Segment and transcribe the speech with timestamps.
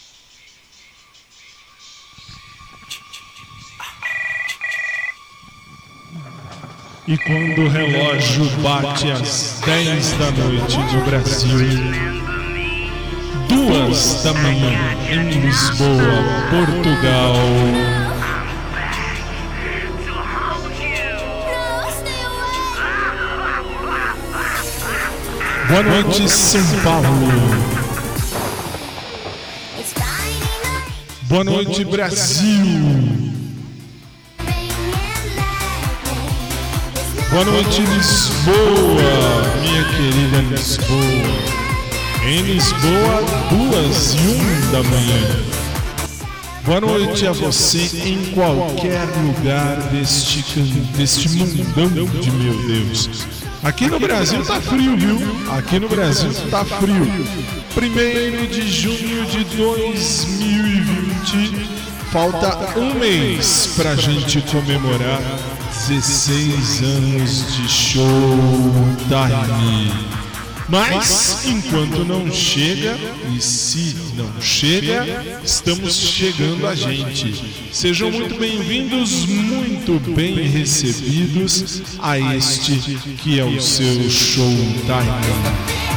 [7.11, 11.57] E quando o relógio bate às 10 da noite no Brasil,
[13.49, 17.33] duas da manhã em Lisboa, Portugal.
[25.67, 27.27] Boa noite, São Paulo.
[31.23, 33.30] Boa noite, Brasil.
[37.31, 38.53] Boa noite, Lisboa,
[39.61, 40.99] minha querida Lisboa.
[42.25, 45.39] Em Lisboa, duas e um da manhã.
[46.65, 50.43] Boa noite a você em qualquer lugar deste,
[50.97, 51.87] deste mundão
[52.19, 53.25] de meu Deus.
[53.63, 55.17] Aqui no Brasil tá frio, viu?
[55.53, 57.07] Aqui no Brasil tá frio.
[57.73, 61.65] Primeiro de junho de 2020,
[62.11, 65.21] falta um mês pra gente comemorar
[65.87, 68.11] 16 anos de showtime.
[70.69, 72.95] Mas enquanto não chega,
[73.35, 77.33] e se não chega, estamos chegando a gente.
[77.73, 82.75] Sejam muito bem-vindos, muito bem recebidos a este
[83.17, 85.90] que é o seu showtime.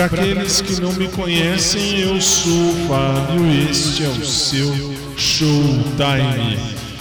[0.00, 4.66] Para aqueles que não me conhecem, eu sou o Fábio, este é o seu
[5.14, 6.58] Showtime.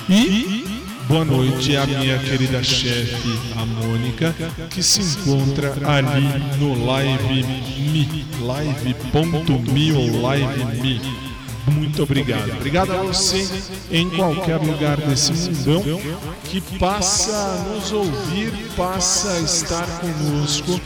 [0.09, 0.65] E
[1.07, 4.35] boa noite à minha querida chefe, a Mônica,
[4.69, 6.27] que se encontra ali
[6.59, 7.45] no Live
[7.89, 11.28] Me, live.me ou Live Me
[11.69, 12.51] muito obrigado.
[12.51, 13.47] Obrigado a você
[13.91, 15.83] em qualquer lugar desse mundão
[16.45, 20.79] que passa a nos ouvir, passa a estar conosco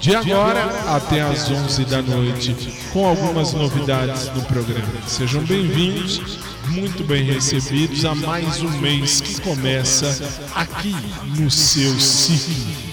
[0.00, 2.54] de agora até às 11 da noite
[2.92, 4.88] com algumas novidades no programa.
[5.06, 6.20] Sejam bem-vindos,
[6.68, 10.08] muito bem recebidos a mais um mês que começa
[10.54, 10.94] aqui
[11.36, 12.87] no seu ciclo.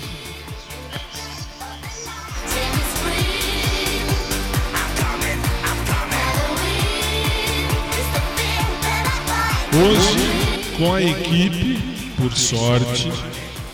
[9.78, 11.78] Hoje, com a equipe,
[12.16, 13.12] por sorte,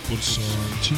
[0.08, 0.96] por sorte,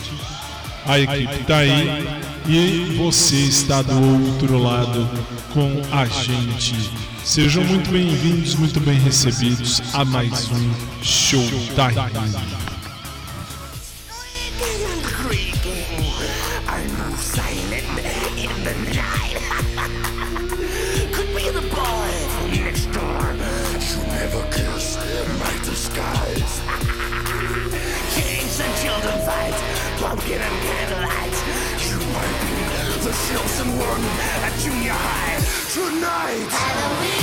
[0.85, 2.07] a equipe está aí
[2.47, 5.09] e você está do outro lado
[5.53, 6.89] com a gente.
[7.21, 12.72] Sejam muito bem-vindos, muito bem recebidos a mais um Showtime.
[33.77, 34.03] One
[34.45, 35.39] at junior high.
[35.73, 36.47] Tonight.
[36.49, 37.22] Halloween,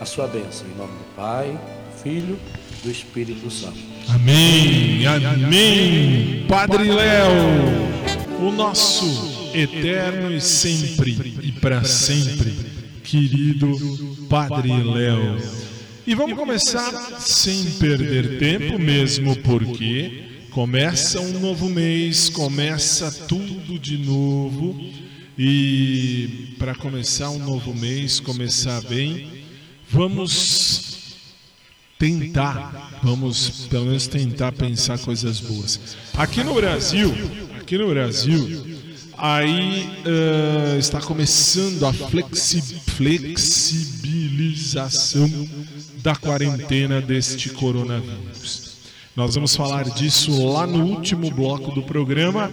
[0.00, 0.66] a sua bênção.
[0.68, 2.38] Em nome do Pai, do Filho
[2.72, 3.78] e do Espírito Santo.
[4.08, 6.44] Amém, amém.
[6.48, 7.32] Padre Léo,
[8.40, 12.54] o nosso eterno e sempre e para sempre
[13.02, 15.36] querido Padre Léo.
[16.06, 23.98] E vamos começar sem perder tempo, mesmo porque começa um novo mês, começa tudo de
[23.98, 24.78] novo.
[25.38, 29.37] E para começar um novo mês, começar bem,
[29.90, 30.88] vamos
[31.98, 35.96] tentar, vamos pelo menos tentar pensar coisas boas.
[36.16, 37.12] Aqui no Brasil,
[37.60, 38.64] aqui no Brasil,
[39.16, 42.62] aí uh, está começando a flexi
[42.96, 45.28] flexibilização
[46.02, 48.68] da quarentena deste coronavírus.
[49.16, 52.50] Nós vamos falar disso lá no último bloco do programa.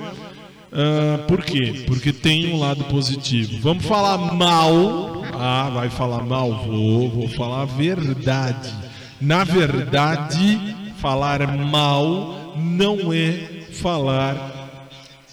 [0.76, 1.86] Uh, por quê?
[1.88, 3.58] Porque tem um lado positivo.
[3.62, 5.24] Vamos falar mal.
[5.34, 6.66] Ah, vai falar mal?
[6.66, 8.74] Vou, vou falar a verdade.
[9.22, 14.36] Na verdade, falar mal não é falar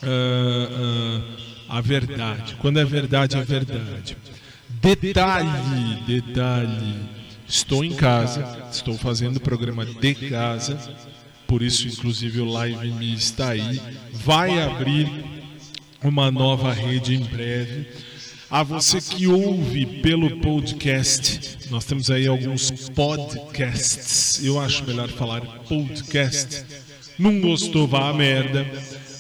[0.02, 1.24] uh, uh,
[1.68, 2.54] a verdade.
[2.60, 4.16] Quando é verdade, é verdade.
[4.68, 6.94] Detalhe, detalhe.
[7.48, 10.78] Estou em casa, estou fazendo o programa de casa,
[11.46, 13.80] por isso, inclusive, o Live Me está aí.
[14.12, 15.31] Vai abrir
[16.02, 17.86] uma nova rede em breve.
[18.50, 24.44] A você que ouve pelo podcast, nós temos aí alguns podcasts.
[24.44, 26.64] Eu acho melhor falar podcast.
[27.18, 28.66] Não gostou, vá a merda.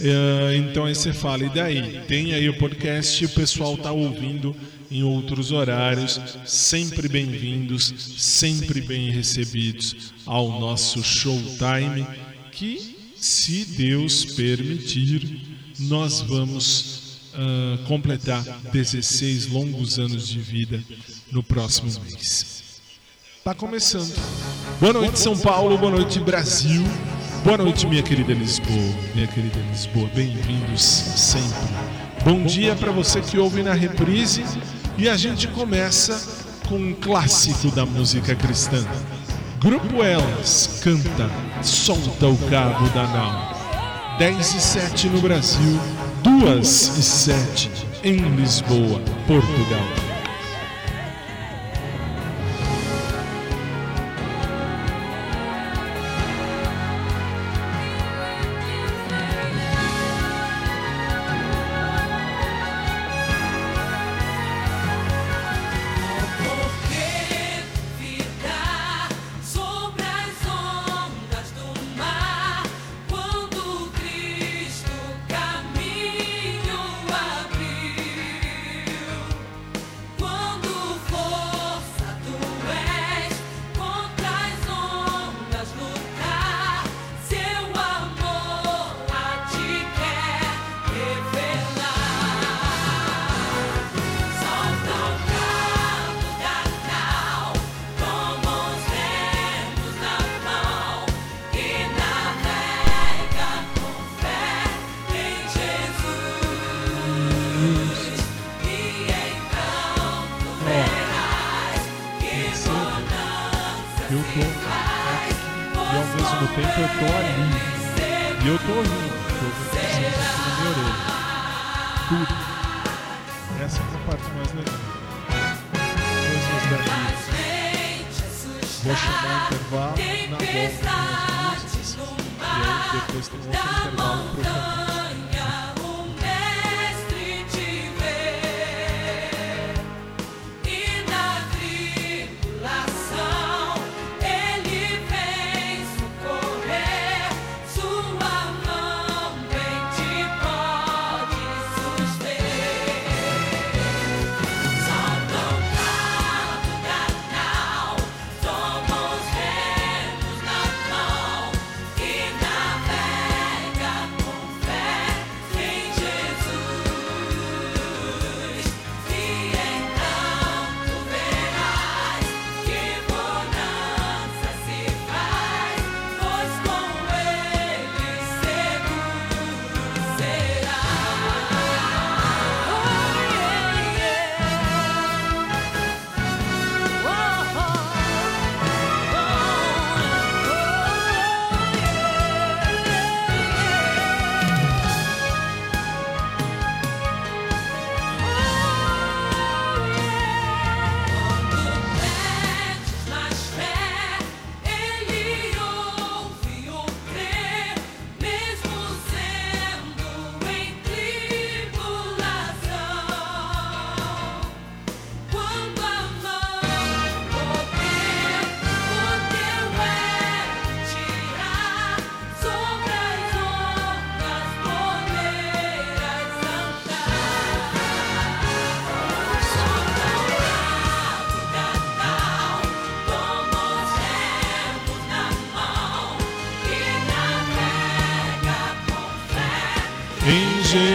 [0.00, 2.00] Uh, então aí você fala, e daí?
[2.08, 4.54] Tem aí o podcast, o pessoal tá ouvindo
[4.90, 12.06] em outros horários, sempre bem-vindos, sempre bem recebidos ao nosso showtime,
[12.50, 15.51] que, se Deus permitir,
[15.88, 18.42] nós vamos uh, completar
[18.72, 20.82] 16 longos anos de vida
[21.30, 22.80] no próximo mês.
[23.44, 24.14] Tá começando.
[24.80, 25.76] Boa noite, São Paulo.
[25.76, 26.82] Boa noite, Brasil.
[27.44, 28.94] Boa noite, minha querida Lisboa.
[29.14, 31.74] Minha querida Lisboa, bem-vindos sempre.
[32.24, 34.44] Bom dia para você que ouve na reprise.
[34.96, 38.86] E a gente começa com um clássico da música cristã.
[39.58, 41.30] Grupo Elas canta
[41.62, 43.51] Solta o Cabo da Nau.
[44.22, 45.80] 10 e 7 no Brasil,
[46.22, 47.70] 2 e 7
[48.04, 50.11] em Lisboa, Portugal.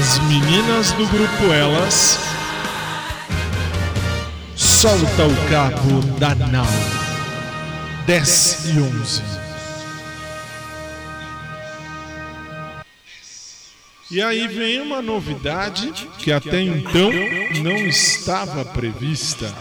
[0.00, 2.18] As meninas do grupo Elas
[4.56, 6.64] solta o cabo da nau.
[8.06, 9.22] 10 e 11.
[14.10, 17.10] E aí vem uma novidade que até então
[17.62, 19.54] não estava prevista.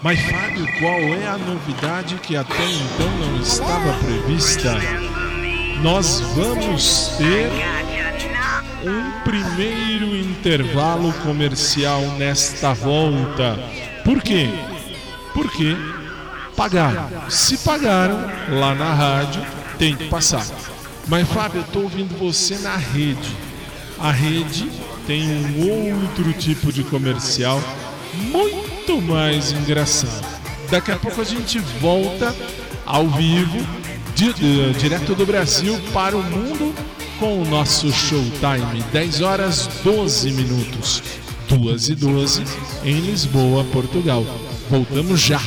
[0.00, 4.76] Mas Fábio, qual é a novidade que até então não estava prevista?
[5.82, 7.71] Nós vamos ter
[9.24, 13.58] primeiro intervalo comercial nesta volta.
[14.04, 14.48] Por quê?
[15.32, 15.76] Porque
[16.56, 17.08] pagaram.
[17.30, 19.42] Se pagaram lá na rádio,
[19.78, 20.46] tem que passar.
[21.08, 23.36] Mas Fábio, eu estou ouvindo você na rede.
[23.98, 24.68] A rede
[25.06, 27.62] tem um outro tipo de comercial
[28.14, 30.26] muito mais engraçado.
[30.70, 32.34] Daqui a pouco a gente volta
[32.84, 36.74] ao vivo, eh, direto do Brasil para o mundo
[37.22, 41.00] com o nosso Showtime, 10 horas 12 minutos,
[41.48, 42.42] 2 e 12
[42.84, 44.26] em Lisboa, Portugal.
[44.68, 45.40] Voltamos já.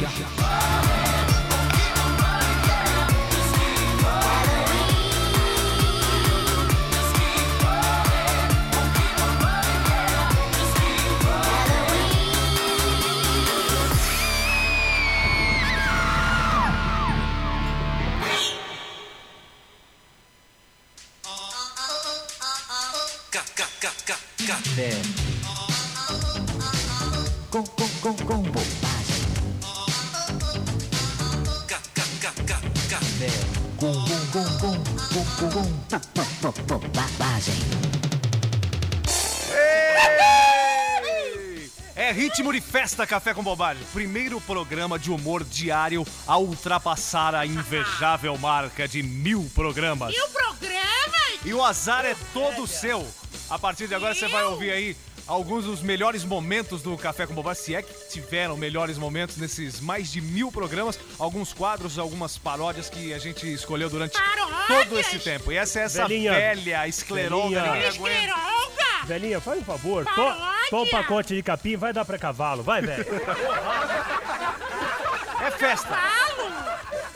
[27.55, 29.25] Com, com, com, com bobagem.
[32.89, 33.29] Café.
[33.77, 34.83] Com, com, com, com,
[35.13, 37.55] com, com, com bo- bo- bo- bobagem.
[41.95, 43.81] É ritmo de festa Café com Bobagem.
[43.93, 50.13] Primeiro programa de humor diário a ultrapassar a invejável marca de mil programas.
[50.13, 51.17] E o programa?
[51.45, 53.07] E o azar é todo seu.
[53.49, 57.33] A partir de agora você vai ouvir aí alguns dos melhores momentos do Café com
[57.33, 62.37] Bobagem, se é que tiveram melhores momentos nesses mais de mil programas, alguns quadros, algumas
[62.37, 64.67] paródias que a gente escolheu durante Paródias?
[64.67, 65.51] todo esse tempo.
[65.51, 66.33] E essa é essa Velhinha.
[66.33, 68.35] velha escleronga, Velhinha.
[69.05, 70.05] Velhinha, faz um favor.
[70.69, 72.63] Toma um pacote de capim, vai dar pra cavalo.
[72.63, 73.05] Vai, velho.
[75.45, 75.95] É festa.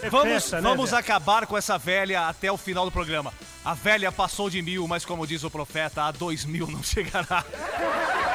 [0.02, 3.34] É Vamos, né, vamos acabar com essa velha até o final do programa.
[3.66, 7.44] A velha passou de mil, mas como diz o profeta, a dois mil não chegará.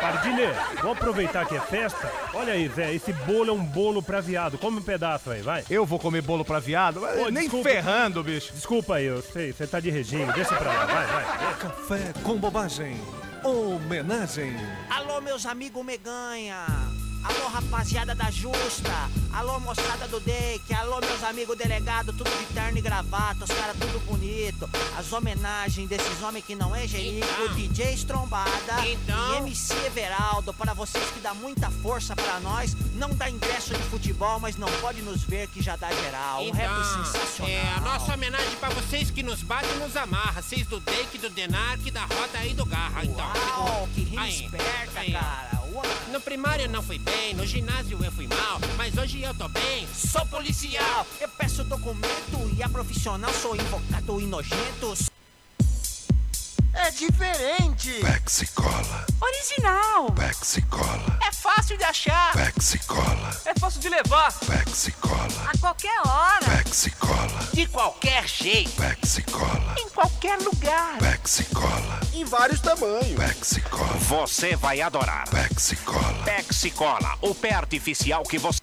[0.01, 0.49] Pardilê,
[0.83, 2.13] vamos aproveitar que é festa.
[2.35, 4.59] Olha aí, Zé, esse bolo é um bolo pra viado.
[4.59, 5.65] Come um pedaço aí, vai.
[5.71, 7.03] Eu vou comer bolo pra viado?
[7.03, 7.71] Ô, Nem desculpa.
[7.71, 8.53] ferrando, bicho.
[8.53, 10.31] Desculpa aí, eu sei, você tá de regime.
[10.35, 11.55] Deixa pra lá, vai, vai.
[11.57, 13.01] Café com bobagem.
[13.43, 14.55] Homenagem.
[14.91, 16.67] Alô, meus amigos Meganha.
[17.25, 18.93] Alô, rapaziada da Justa.
[19.33, 20.73] Alô, moçada do Deck.
[20.75, 23.45] Alô, meus amigos delegado, tudo de terno e gravata.
[23.45, 24.69] Os caras tudo bonito.
[24.97, 27.27] As homenagens desses homens que não é genico.
[27.43, 27.55] Então.
[27.55, 29.35] DJ Estrombada Então.
[29.35, 30.53] e MC Everaldo.
[30.53, 32.77] Para vocês que dá muita força pra nós.
[32.95, 36.45] Não dá ingresso de futebol, mas não pode nos ver que já dá geral.
[36.45, 37.51] Um rap sensacional.
[37.51, 40.43] é a nossa homenagem pra vocês que nos batem e nos amarra.
[40.43, 43.03] Vocês do Dake, do Denark, da Rota e do Garra.
[43.03, 45.64] Então, Uau, que rima esperta, aí, cara.
[46.13, 49.89] No primário não fui bem, no ginásio eu fui mal, mas hoje eu tô bem.
[49.93, 51.05] Sou policial.
[51.21, 54.95] Eu peço documento e a profissional sou invocado e nojento.
[56.75, 57.91] É diferente.
[58.01, 60.11] Pexi Cola, Original.
[60.13, 62.33] Pexi Cola, É fácil de achar.
[62.33, 64.33] Pexi Cola, É fácil de levar.
[64.41, 66.45] Pexi Cola, A qualquer hora.
[66.45, 68.73] Pexi Cola, De qualquer jeito.
[68.73, 70.99] Pexi Cola, Em qualquer lugar.
[70.99, 73.15] Pexi Cola, Em vários tamanhos.
[73.19, 75.29] Pexi Cola, Você vai adorar.
[75.31, 78.61] Pexi Cola, Pexi Cola, o pé artificial que você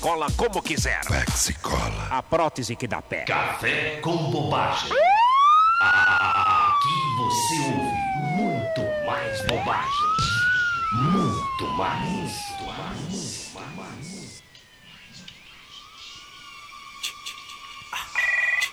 [0.00, 1.00] cola como quiser.
[1.06, 2.08] Pexi Cola.
[2.10, 3.24] A prótese que dá pé.
[3.24, 4.90] Café com bobagem.
[7.32, 9.88] Você ouve muito mais bobagem.
[10.92, 12.30] Muito mais.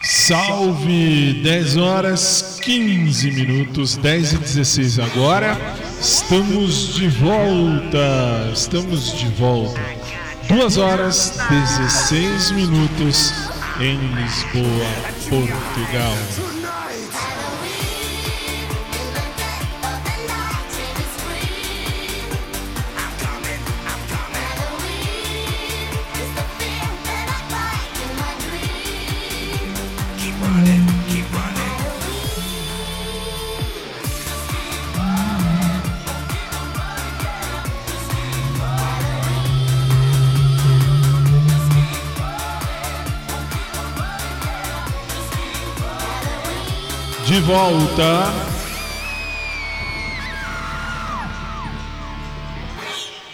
[0.04, 1.42] Salve!
[1.42, 5.58] 10 horas 15 minutos, 10 e 16 agora.
[6.02, 8.52] Estamos de volta.
[8.54, 9.80] Estamos de volta.
[10.50, 13.34] 2 horas 16 minutos
[13.80, 14.86] em Lisboa,
[15.30, 16.59] Portugal.
[47.30, 48.34] De volta.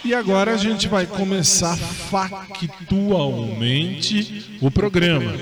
[0.04, 5.32] E agora a gente vai começar factualmente o programa.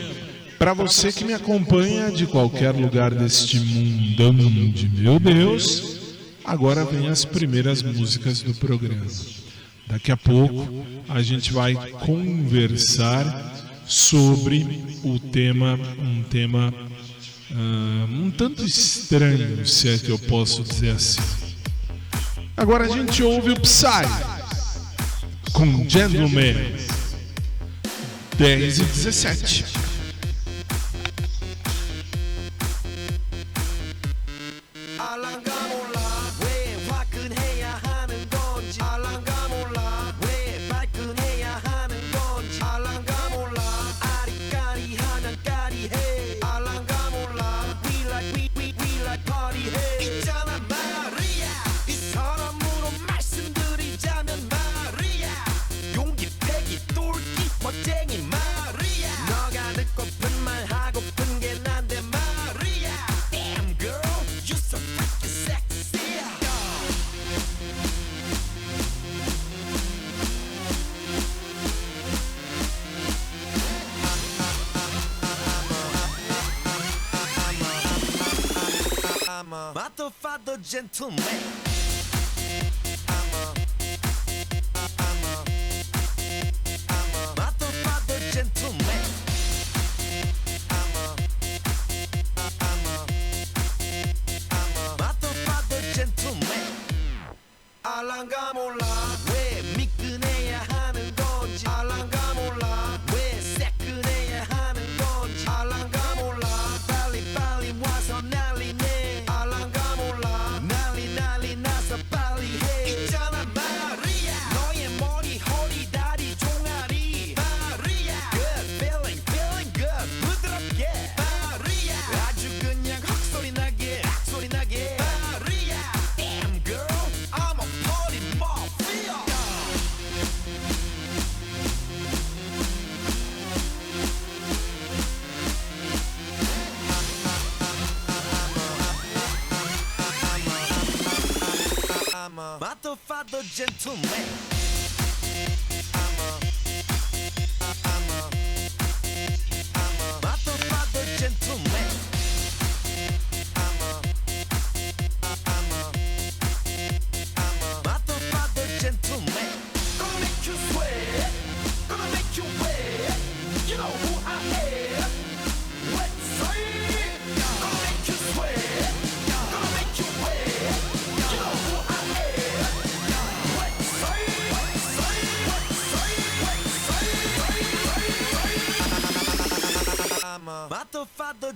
[0.57, 4.37] Para você que me acompanha de qualquer lugar deste mundão
[4.71, 6.15] de meu Deus,
[6.45, 9.11] agora vem as primeiras músicas do programa.
[9.89, 11.75] Daqui a pouco a gente vai
[12.07, 13.25] conversar
[13.85, 14.65] sobre
[15.03, 16.73] o tema, um tema
[17.53, 21.21] ah, um tanto estranho, se é que eu posso dizer assim.
[22.57, 24.09] Agora a gente ouve o Psy
[25.53, 26.55] com Gentleman
[28.37, 29.65] 10 e 17.
[80.45, 81.84] the gentleman.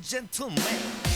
[0.03, 1.08] Gentleman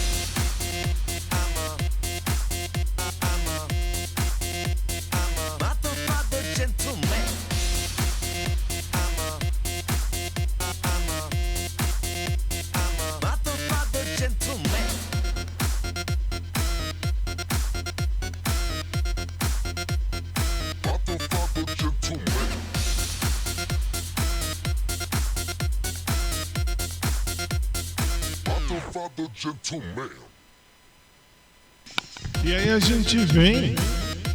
[32.44, 33.76] E aí a gente vem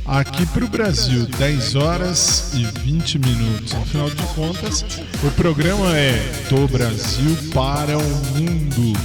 [0.06, 3.74] aqui pro Brasil, 10 horas e 20 minutos.
[3.74, 4.86] Afinal de contas,
[5.24, 6.18] o programa é
[6.50, 8.98] do Brasil para o mundo.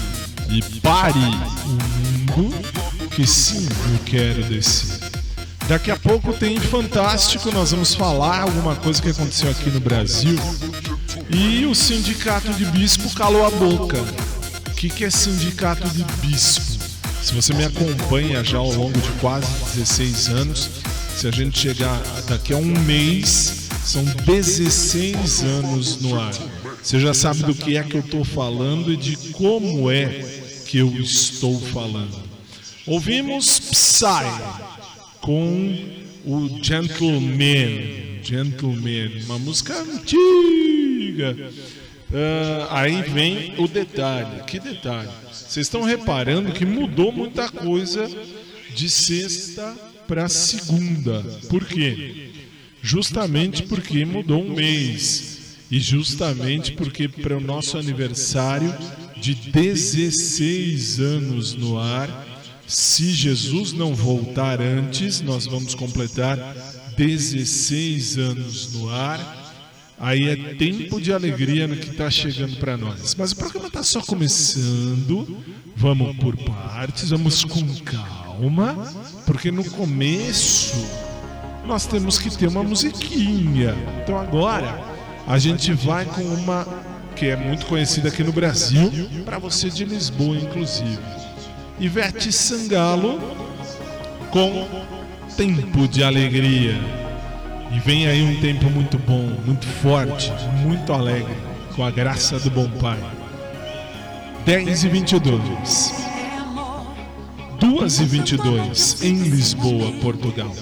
[0.48, 2.54] E pare o mundo,
[3.10, 5.00] que sim, eu quero descer.
[5.66, 10.38] Daqui a pouco tem Fantástico, nós vamos falar alguma coisa que aconteceu aqui no Brasil.
[11.30, 13.98] E o sindicato de bispo calou a boca.
[14.82, 16.84] Que, que é sindicato de bispo?
[17.22, 20.68] Se você me acompanha já ao longo de quase 16 anos,
[21.16, 26.34] se a gente chegar daqui a um mês, são 16 anos no ar.
[26.82, 30.08] Você já sabe do que é que eu estou falando e de como é
[30.66, 32.18] que eu estou falando.
[32.84, 34.24] Ouvimos Psy
[35.20, 35.78] com
[36.24, 38.20] o Gentleman.
[38.24, 41.36] Gentleman, uma música antiga.
[42.14, 44.42] Ah, aí vem o detalhe.
[44.46, 45.08] Que detalhe?
[45.32, 48.08] Vocês estão reparando que mudou muita coisa
[48.74, 49.74] de sexta
[50.06, 51.22] para segunda.
[51.48, 52.30] Por quê?
[52.82, 55.56] Justamente porque mudou um mês.
[55.70, 58.74] E justamente porque para o nosso aniversário
[59.16, 62.28] de 16 anos no ar,
[62.66, 66.38] Se Jesus não voltar antes, nós vamos completar
[66.96, 69.41] 16 anos no ar.
[70.02, 73.14] Aí é tempo de alegria no que está chegando para nós.
[73.14, 75.44] Mas o programa está só começando.
[75.76, 78.92] Vamos por partes, vamos com calma,
[79.24, 80.74] porque no começo
[81.64, 83.76] nós temos que ter uma musiquinha.
[84.02, 84.82] Então agora
[85.24, 86.66] a gente vai com uma
[87.14, 88.90] que é muito conhecida aqui no Brasil,
[89.24, 90.98] para você de Lisboa, inclusive.
[91.78, 93.20] Ivete Sangalo
[94.32, 94.66] com
[95.36, 96.74] Tempo de Alegria.
[97.74, 100.30] E vem aí um tempo muito bom, muito forte,
[100.62, 101.34] muito alegre,
[101.74, 102.98] com a graça do bom Pai.
[104.44, 105.94] 10 e 22.
[107.58, 110.52] 2 e 22 em Lisboa, Portugal.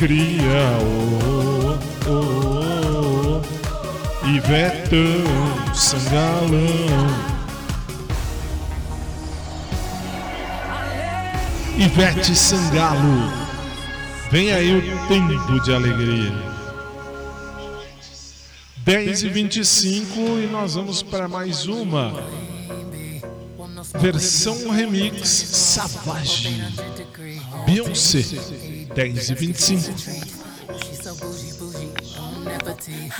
[0.00, 4.28] Alegria, oh, oh, oh, oh.
[4.28, 7.38] Ivetão, Sangalão.
[11.76, 13.32] Ivete Sangalo.
[14.30, 16.32] Vem aí o tempo de alegria.
[18.76, 22.22] 10 e 25 e nós vamos para mais uma.
[24.00, 26.62] Versão remix Savage.
[27.66, 28.22] Beyoncé.
[28.94, 30.38] 10 e 25.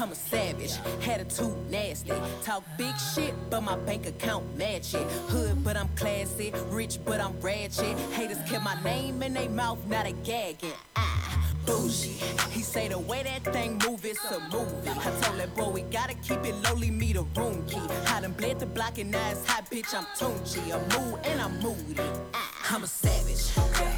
[0.01, 0.73] I'm a savage,
[1.07, 2.13] attitude nasty.
[2.45, 5.07] Talk big shit, but my bank account match it.
[5.29, 6.53] Hood, but I'm classy.
[6.69, 7.99] Rich, but I'm ratchet.
[8.13, 10.73] Haters kept my name in their mouth, now they gagging.
[10.97, 12.21] Ah, bougie.
[12.51, 14.89] He say the way that thing move, it's a movie.
[14.89, 17.81] I told that boy we gotta keep it lowly, me the room key.
[18.07, 19.95] I done bled the block and now it's hot, bitch.
[19.95, 20.63] I'm Tunchi.
[20.73, 22.01] I'm mood and I'm moody.
[22.35, 23.98] Ah, I'm a savage.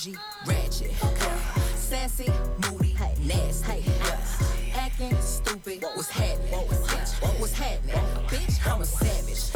[0.00, 0.92] Bougie, ratchet.
[1.76, 2.32] Sassy,
[2.62, 3.84] moody, nasty.
[4.74, 6.52] Acting stupid, What was happening?
[6.54, 7.96] What was happening?
[8.28, 9.52] Bitch, I'm a savage.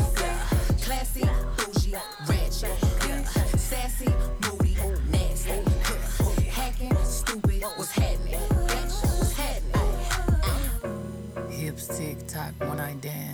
[0.83, 1.25] Classy,
[1.57, 1.95] bougie,
[2.29, 2.77] ratchet.
[3.59, 4.77] Sassy, moody,
[5.11, 5.63] nasty.
[6.51, 8.41] Hacking, stupid, what's happening?
[8.69, 9.91] Bitch, what's happening?
[11.51, 13.34] Hips tick tock, one eye dance.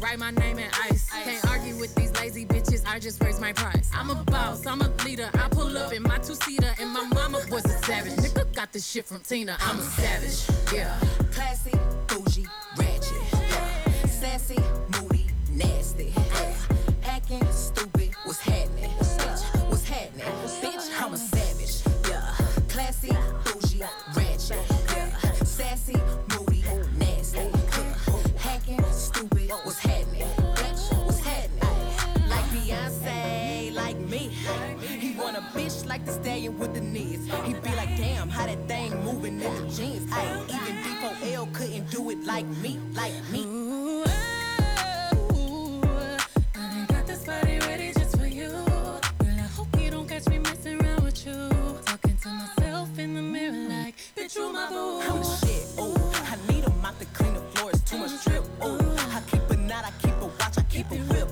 [0.00, 1.10] Write my name in ice.
[1.10, 2.82] Can't argue with these lazy bitches.
[2.86, 3.90] I just raise my price.
[3.94, 4.66] I'm a boss.
[4.66, 5.28] I'm a leader.
[5.34, 8.14] I pull up in my two seater, and my mama was a savage.
[8.14, 9.56] Nigga got this shit from Tina.
[9.60, 10.74] I'm a savage.
[10.74, 10.98] Yeah.
[11.32, 11.72] Classy,
[12.06, 12.46] bougie,
[12.78, 13.12] ratchet.
[13.32, 14.06] Yeah.
[14.06, 14.58] Sassy,
[14.98, 16.14] moody, nasty.
[16.16, 16.54] Yeah.
[17.04, 17.89] Acting stupid,
[36.00, 37.26] like the stallion with the knees.
[37.44, 40.10] He be like, damn, how that thing moving in the jeans.
[40.12, 44.04] Ay, even D4L couldn't do it like me, like me.
[46.56, 48.48] I got this body ready just for you.
[48.48, 51.50] Girl, I hope you don't catch me messing around with you.
[51.84, 55.00] Talking to myself in the mirror like, bitch, you my boo.
[55.00, 55.96] I'm the shit, oh.
[56.26, 58.78] I need a mop to clean the floors, too much drip, oh.
[59.12, 61.28] I keep a knot, I keep a watch, I keep a whip,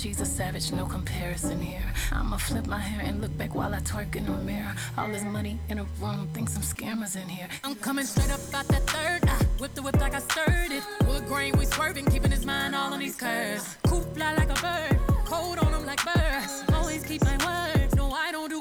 [0.00, 1.92] she's a savage, no comparison here.
[2.10, 4.74] I'ma flip my hair and look back while I twerk in the mirror.
[4.96, 7.48] All this money in a room, think some scammers in here.
[7.64, 9.28] I'm coming straight up out that third.
[9.28, 10.82] Uh, I whip the whip like I stirred it.
[11.06, 13.76] Wood grain, we swerving, keeping his mind all on these curves.
[13.82, 16.19] Coop fly like a bird, cold on him like birds.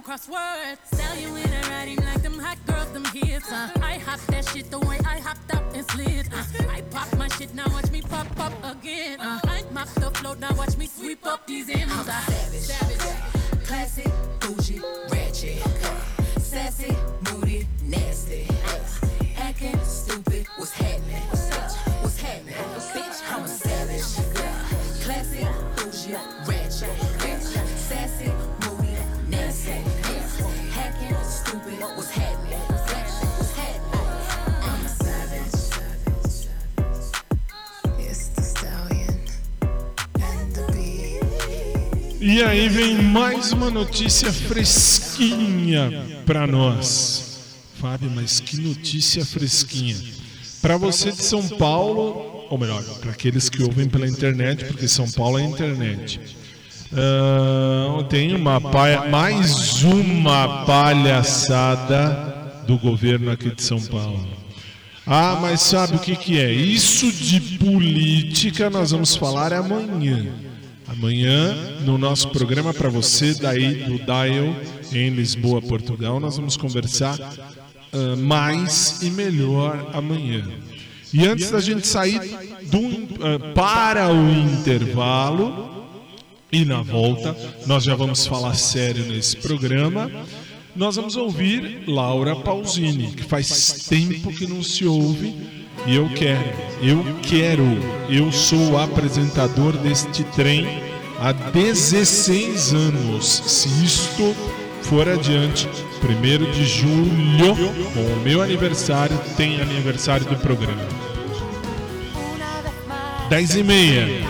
[0.10, 0.80] Crosswords.
[0.86, 3.52] Sell you in a riding like them hot girls, them hits.
[3.52, 3.70] Uh.
[3.80, 6.34] I hop that shit the way I hopped up and slid.
[6.34, 6.44] Uh.
[6.68, 9.20] I pop my shit, now watch me pop up again.
[9.20, 9.40] Uh.
[9.44, 11.92] I mop the floor, now watch me sweep up these M's.
[11.92, 12.62] I'm savage.
[12.72, 13.68] savage.
[13.68, 15.62] Classy, bougie, ratchet.
[15.62, 15.89] Sassy,
[42.40, 47.38] E aí vem mais uma notícia fresquinha pra nós.
[47.82, 49.98] Fábio, mas que notícia fresquinha.
[50.62, 55.12] Pra você de São Paulo, ou melhor, para aqueles que ouvem pela internet, porque São
[55.12, 56.22] Paulo é internet.
[56.94, 64.26] Ah, tem uma pa- mais uma palhaçada do governo aqui de São Paulo.
[65.06, 66.54] Ah, mas sabe o que, que é?
[66.54, 70.26] Isso de política nós vamos falar amanhã.
[71.04, 74.54] Amanhã, no nosso programa para você, daí do Dial,
[74.92, 77.18] em Lisboa, Portugal, nós vamos conversar
[77.94, 80.46] ah, mais e melhor amanhã.
[81.14, 82.20] E antes da gente sair
[82.70, 85.88] do- ah, para o intervalo,
[86.52, 87.34] e na volta,
[87.66, 90.12] nós já vamos falar sério nesse programa.
[90.76, 95.34] Nós vamos ouvir Laura Pausini, que faz tempo que não se ouve.
[95.88, 96.44] E eu quero,
[96.84, 97.64] eu quero,
[98.10, 100.89] eu sou o apresentador deste trem
[101.20, 103.26] há 16 anos.
[103.46, 104.36] Se isto
[104.84, 105.68] for adiante,
[106.02, 107.56] 1 de julho,
[107.94, 110.88] com o meu aniversário, tem aniversário do programa.
[113.30, 114.30] 10 e meia.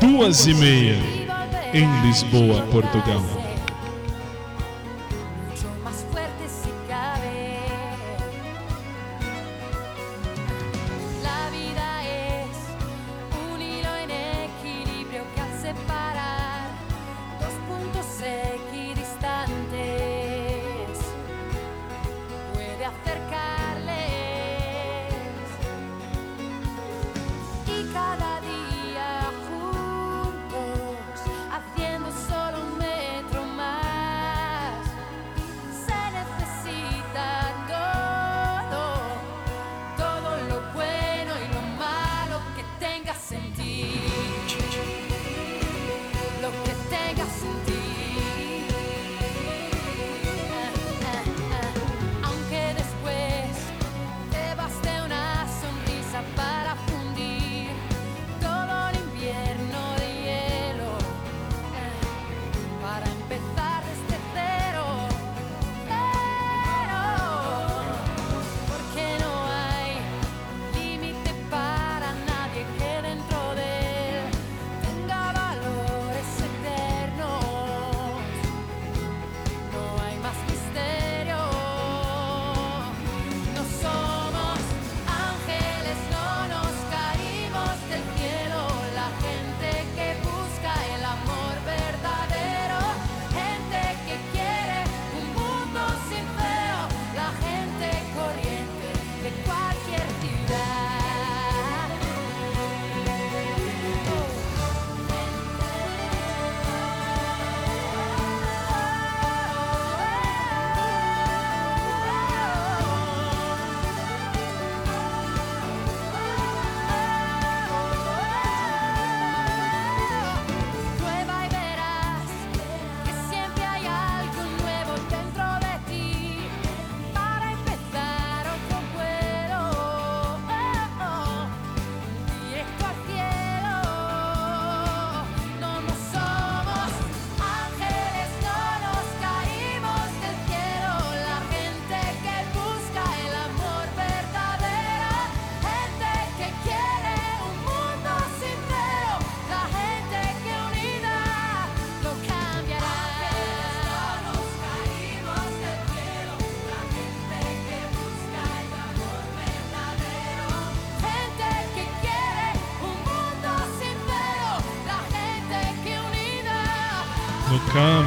[0.00, 0.96] duas e meia
[1.74, 3.45] em Lisboa, Portugal.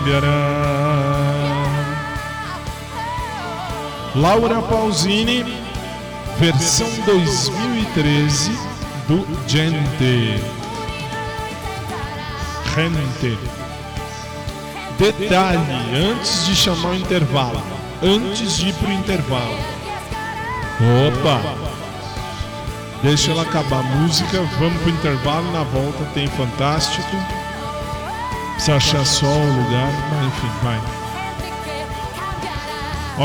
[0.10, 1.66] Cambiará.
[4.16, 5.46] Laura Pausini,
[6.40, 8.52] versão 2013
[9.08, 10.42] do Gente.
[12.76, 13.38] Gente.
[14.98, 15.60] Detalhe,
[16.12, 17.62] antes de chamar o intervalo,
[18.04, 19.58] antes de ir pro intervalo.
[21.08, 21.42] Opa!
[23.02, 27.16] Deixa ela acabar a música, vamos pro intervalo, na volta tem Fantástico.
[28.60, 30.80] Precisa achar só o lugar, mas enfim, vai.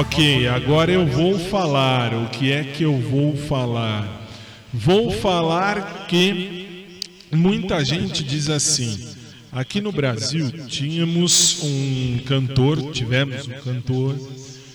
[0.01, 2.15] Ok, agora eu vou falar.
[2.15, 4.29] O que é que eu vou falar?
[4.73, 7.01] Vou falar que
[7.33, 9.09] muita gente diz assim.
[9.51, 14.17] Aqui no Brasil tínhamos um cantor, tivemos um cantor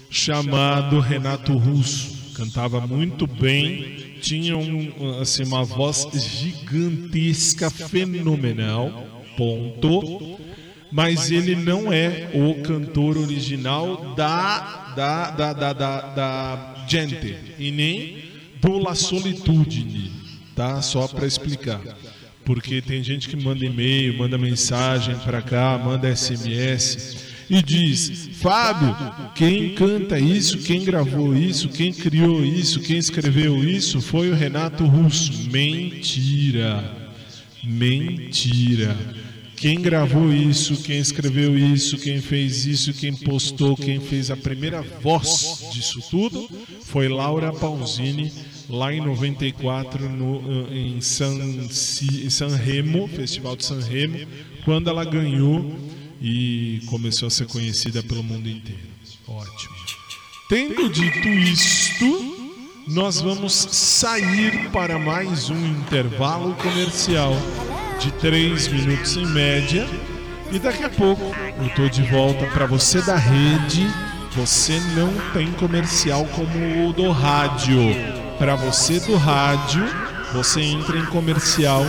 [0.09, 2.33] chamado Renato Russo.
[2.33, 9.08] Cantava muito bem, tinha um, assim, uma voz gigantesca, fenomenal,
[9.39, 10.37] ponto.
[10.91, 17.69] Mas ele não é o cantor original da, da, da, da, da, da Gente e
[17.71, 18.17] nem
[18.59, 20.11] do La Solitude,
[20.55, 20.81] tá?
[20.81, 21.79] Só para explicar.
[22.43, 28.95] Porque tem gente que manda e-mail, manda mensagem para cá, manda SMS e diz: Fábio,
[29.35, 34.83] quem canta isso, quem gravou isso, quem criou isso, quem escreveu isso foi o Renato
[34.85, 35.49] Russo.
[35.51, 36.97] Mentira.
[37.63, 38.97] Mentira.
[39.59, 44.81] Quem gravou isso, quem escreveu isso, quem fez isso, quem postou, quem fez a primeira
[44.81, 46.49] voz disso tudo
[46.81, 48.31] foi Laura Pausini,
[48.69, 54.25] lá em 94, no, em San, San Remo, Festival de San Remo,
[54.63, 55.77] quando ela ganhou
[56.21, 58.87] e começou a ser conhecida pelo mundo inteiro.
[59.27, 59.75] Ótimo.
[60.47, 62.47] Tendo dito isto,
[62.87, 67.33] nós vamos sair para mais um intervalo comercial
[67.99, 69.87] de 3 minutos em média.
[70.51, 73.87] E daqui a pouco eu tô de volta para você da rede.
[74.35, 77.79] Você não tem comercial como o do rádio.
[78.37, 79.85] Para você do rádio,
[80.33, 81.83] você entra em comercial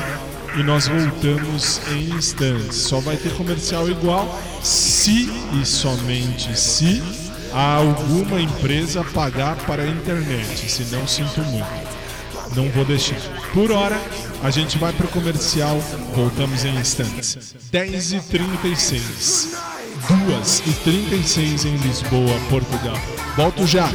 [0.56, 2.76] e nós voltamos em instantes.
[2.76, 5.30] Só vai ter comercial igual se
[5.60, 7.02] e somente se
[7.52, 10.70] alguma empresa pagar para a internet.
[10.70, 11.89] Se não, sinto muito.
[12.54, 13.20] Não vou deixar.
[13.52, 14.00] Por hora,
[14.42, 15.78] a gente vai para o comercial.
[16.14, 17.54] Voltamos em instantes.
[17.72, 19.54] 10h36.
[20.08, 22.96] 2h36 em Lisboa, Portugal.
[23.36, 23.88] Volto já.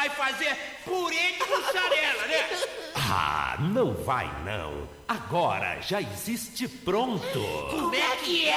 [0.00, 2.48] Vai fazer purê de mussarela, né?
[2.94, 4.88] Ah, não vai não.
[5.06, 7.40] Agora já existe pronto.
[7.70, 8.56] Como é que é?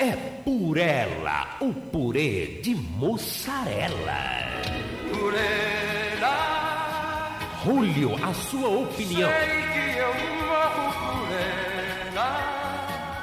[0.00, 3.94] É Purela, o purê de mussarela.
[5.12, 6.32] Purela,
[7.64, 9.30] Julio, a sua opinião.
[9.30, 10.12] sei que eu
[10.46, 10.92] morro
[11.28, 12.28] purela.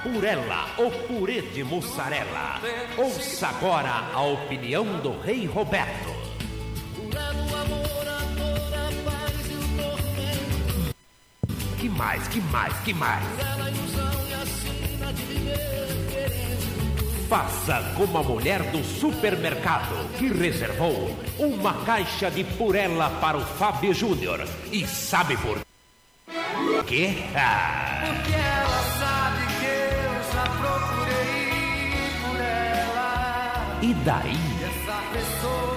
[0.01, 2.61] Purela, o purê de mussarela.
[2.97, 6.18] Ouça agora a opinião do Rei Roberto.
[11.79, 13.23] Que mais, que mais, que mais?
[17.29, 23.93] Faça como a mulher do supermercado que reservou uma caixa de purela para o Fábio
[23.93, 24.45] Júnior.
[24.71, 25.59] E sabe por
[26.85, 27.23] quê?
[27.35, 31.51] Ah, Porque ela sabe que eu já procurei
[32.23, 33.79] por ela.
[33.83, 34.37] e daí?
[34.63, 35.68] Essa pessoa,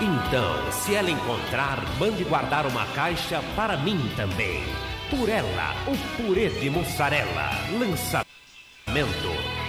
[0.00, 4.62] Então, se ela encontrar, mande guardar uma caixa para mim também.
[5.08, 7.50] Purela, o purê de mussarela.
[7.78, 8.26] Lançamento: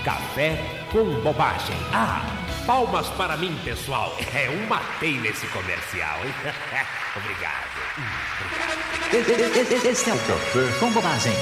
[0.03, 0.57] café
[0.91, 1.76] com bobagem.
[1.93, 2.22] Ah,
[2.65, 4.13] palmas para mim, pessoal.
[4.34, 6.34] É, eu matei nesse comercial, hein?
[7.15, 7.78] Obrigado.
[9.89, 11.34] Este é o Café com Bobagem.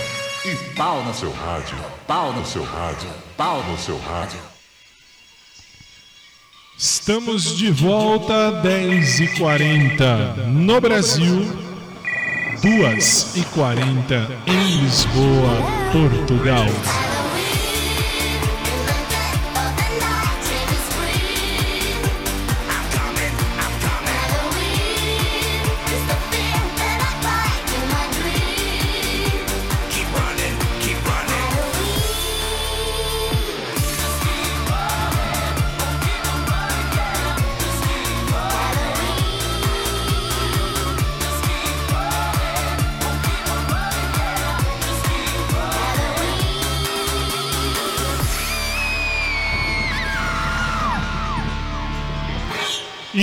[0.45, 1.78] E pau no seu rádio.
[2.05, 3.09] Pau no seu rádio.
[3.36, 4.55] Pau no seu rádio.
[6.78, 11.49] Estamos de volta 10h40 no Brasil,
[12.61, 15.57] 2h40 em Lisboa,
[15.93, 16.67] Portugal.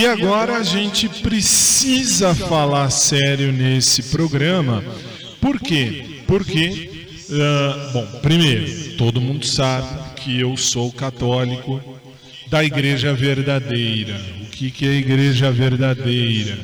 [0.03, 4.83] E agora a gente precisa falar sério nesse programa.
[5.41, 6.25] Por quê?
[6.27, 9.87] Porque, ah, bom, primeiro, todo mundo sabe
[10.17, 11.81] que eu sou católico
[12.49, 14.21] da Igreja Verdadeira.
[14.43, 16.59] O que, que é a Igreja Verdadeira?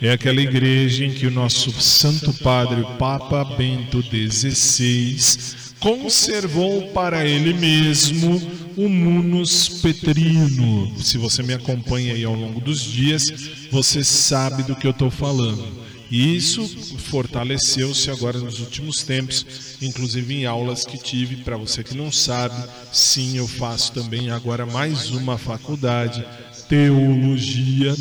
[0.00, 7.52] É aquela igreja em que o nosso Santo Padre, Papa Bento XVI, conservou para ele
[7.52, 8.40] mesmo
[8.74, 10.90] o munus petrino.
[10.98, 13.26] Se você me acompanha aí ao longo dos dias,
[13.70, 15.84] você sabe do que eu estou falando.
[16.10, 16.66] E isso
[17.10, 19.44] fortaleceu-se agora nos últimos tempos,
[19.82, 21.36] inclusive em aulas que tive.
[21.36, 22.56] Para você que não sabe,
[22.90, 26.24] sim, eu faço também agora mais uma faculdade,
[26.66, 27.94] teologia,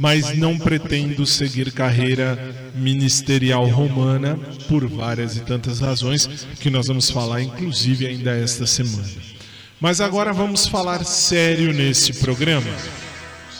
[0.00, 6.26] mas não pretendo seguir carreira ministerial romana por várias e tantas razões
[6.58, 9.06] que nós vamos falar, inclusive ainda esta semana.
[9.78, 12.70] Mas agora vamos falar sério nesse programa.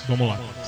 [0.09, 0.60] Vamos lá.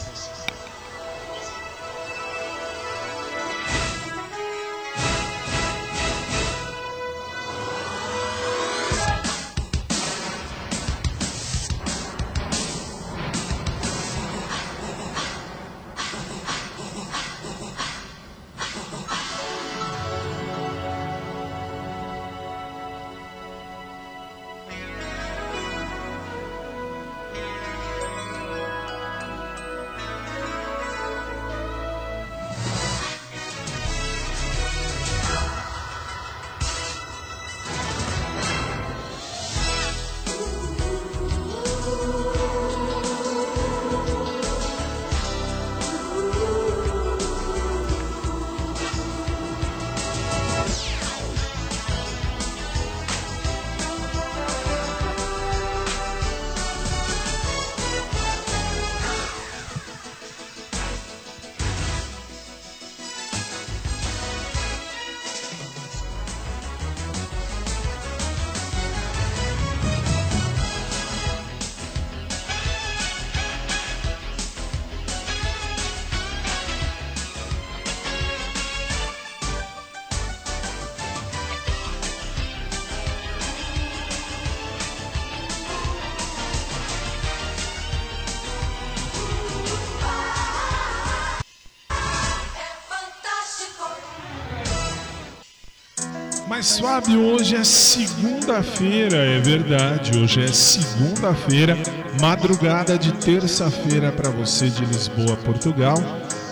[96.63, 100.17] Mas Fábio, hoje é segunda-feira, é verdade.
[100.17, 101.77] Hoje é segunda-feira,
[102.21, 105.97] madrugada de terça-feira para você de Lisboa, Portugal.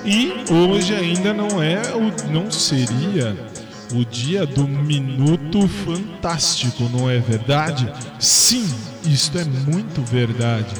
[0.04, 3.38] E hoje ainda não é o não seria
[3.94, 7.88] o dia do minuto fantástico, não é verdade?
[8.18, 8.68] Sim,
[9.04, 10.74] isto é muito verdade.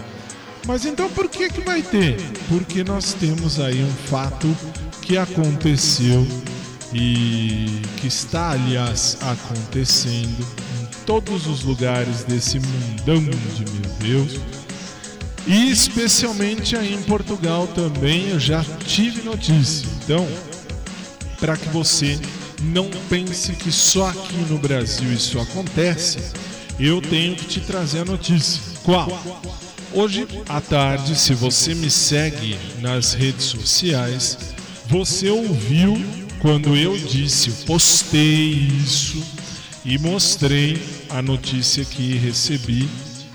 [0.67, 2.17] Mas então por que que vai ter?
[2.49, 4.49] Porque nós temos aí um fato
[5.03, 6.27] que aconteceu
[6.93, 10.47] e que está, aliás, acontecendo
[10.81, 14.41] em todos os lugares desse mundão de meu Deus.
[15.47, 19.89] E especialmente aí em Portugal também eu já tive notícia.
[20.03, 20.27] Então,
[21.39, 22.19] para que você
[22.63, 26.19] não pense que só aqui no Brasil isso acontece,
[26.79, 28.61] eu tenho que te trazer a notícia.
[28.83, 29.09] Qual?
[29.93, 34.39] Hoje à tarde, se você me segue nas redes sociais,
[34.87, 36.01] você ouviu
[36.41, 38.51] quando eu disse, postei
[38.83, 39.23] isso
[39.85, 42.89] e mostrei a notícia que recebi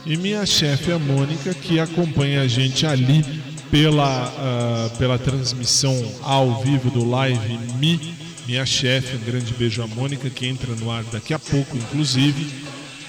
[0.05, 3.25] e minha chefe, a Mônica, que acompanha a gente ali
[3.71, 8.15] pela, ah, pela transmissão ao vivo do Live Me,
[8.47, 12.53] minha chefe, um grande beijo a Mônica, que entra no ar daqui a pouco, inclusive.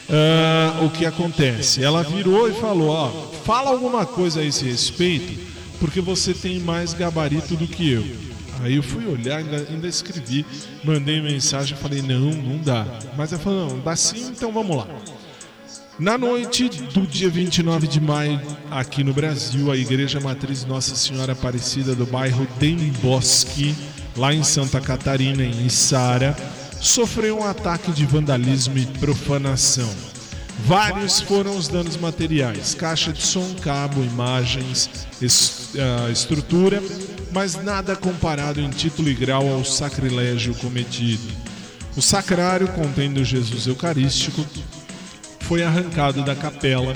[0.08, 1.84] Ah, o que acontece?
[1.84, 3.10] Ela virou e falou: Ó,
[3.44, 5.38] fala alguma coisa a esse respeito,
[5.78, 8.35] porque você tem mais gabarito do que eu.
[8.62, 10.44] Aí eu fui olhar, ainda, ainda escrevi,
[10.84, 12.86] mandei mensagem, falei: Não, não dá.
[13.16, 14.86] Mas ela falou: Não, dá sim, então vamos lá.
[15.98, 18.38] Na noite do dia 29 de maio,
[18.70, 23.74] aqui no Brasil, a Igreja Matriz Nossa Senhora Aparecida do bairro Dem Bosque,
[24.14, 26.36] lá em Santa Catarina, em Içara,
[26.80, 30.15] sofreu um ataque de vandalismo e profanação.
[30.64, 34.88] Vários foram os danos materiais: caixa de som, cabo, imagens,
[35.20, 36.82] es- ah, estrutura,
[37.32, 41.22] mas nada comparado em título e grau ao sacrilégio cometido.
[41.96, 44.44] O sacrário, contendo Jesus Eucarístico,
[45.40, 46.92] foi arrancado da capela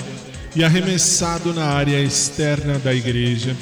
[0.55, 3.55] e arremessado na área externa da igreja,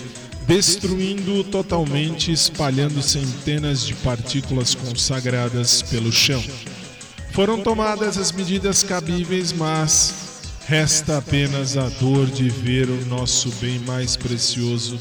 [0.48, 6.44] destruindo-o totalmente e espalhando centenas de partículas consagradas pelo chão.
[7.40, 13.80] Foram tomadas as medidas cabíveis, mas resta apenas a dor de ver o nosso bem
[13.80, 15.00] mais precioso,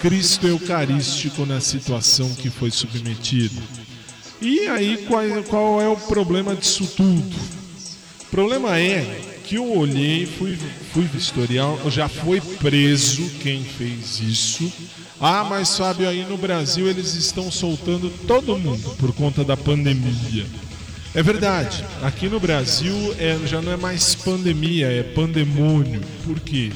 [0.00, 3.62] Cristo Eucarístico, na situação que foi submetido.
[4.42, 7.36] E aí, qual, qual é o problema disso tudo?
[8.22, 10.58] O problema é que eu olhei, fui,
[10.92, 14.72] fui vistoriar, já foi preso quem fez isso.
[15.20, 20.44] Ah, mas Fábio, aí no Brasil eles estão soltando todo mundo por conta da pandemia.
[21.14, 26.02] É verdade, aqui no Brasil é, já não é mais pandemia, é pandemônio.
[26.24, 26.70] Por quê?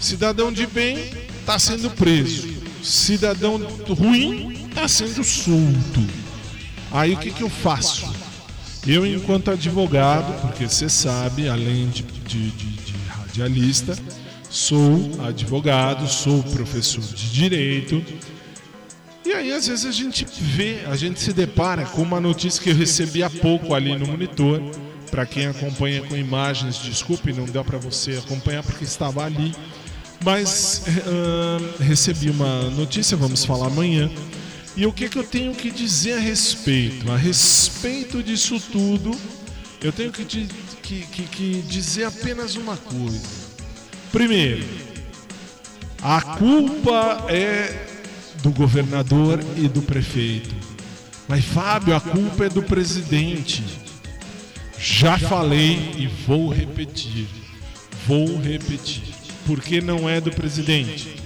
[0.00, 0.98] Cidadão de bem
[1.40, 2.48] está sendo preso,
[2.82, 3.58] cidadão
[3.88, 6.06] ruim está sendo solto.
[6.90, 8.10] Aí o que, que eu faço?
[8.86, 13.96] Eu, enquanto advogado, porque você sabe, além de, de, de, de radialista,
[14.48, 18.02] sou advogado, sou professor de direito.
[19.24, 22.70] E aí, às vezes, a gente vê, a gente se depara com uma notícia que
[22.70, 24.60] eu recebi há pouco ali no monitor.
[25.10, 29.54] Para quem acompanha com imagens, desculpe, não deu para você acompanhar porque estava ali.
[30.24, 34.10] Mas ah, recebi uma notícia, vamos falar amanhã.
[34.76, 37.10] E o que, que eu tenho que dizer a respeito?
[37.10, 39.10] A respeito disso tudo,
[39.82, 40.48] eu tenho que, di-
[40.82, 43.20] que- que- que dizer apenas uma coisa.
[44.12, 44.64] Primeiro,
[46.00, 47.86] a culpa é
[48.42, 50.54] do governador e do prefeito.
[51.28, 53.62] Mas, Fábio, a culpa é do presidente.
[54.78, 57.28] Já falei e vou repetir.
[58.06, 59.02] Vou repetir.
[59.46, 61.16] Porque não é do presidente.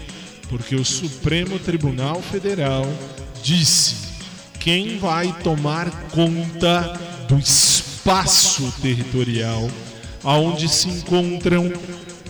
[0.48, 2.86] Porque o Supremo Tribunal Federal
[3.42, 3.96] disse
[4.60, 6.98] quem vai tomar conta
[7.28, 9.70] do espaço territorial
[10.22, 11.70] aonde se encontram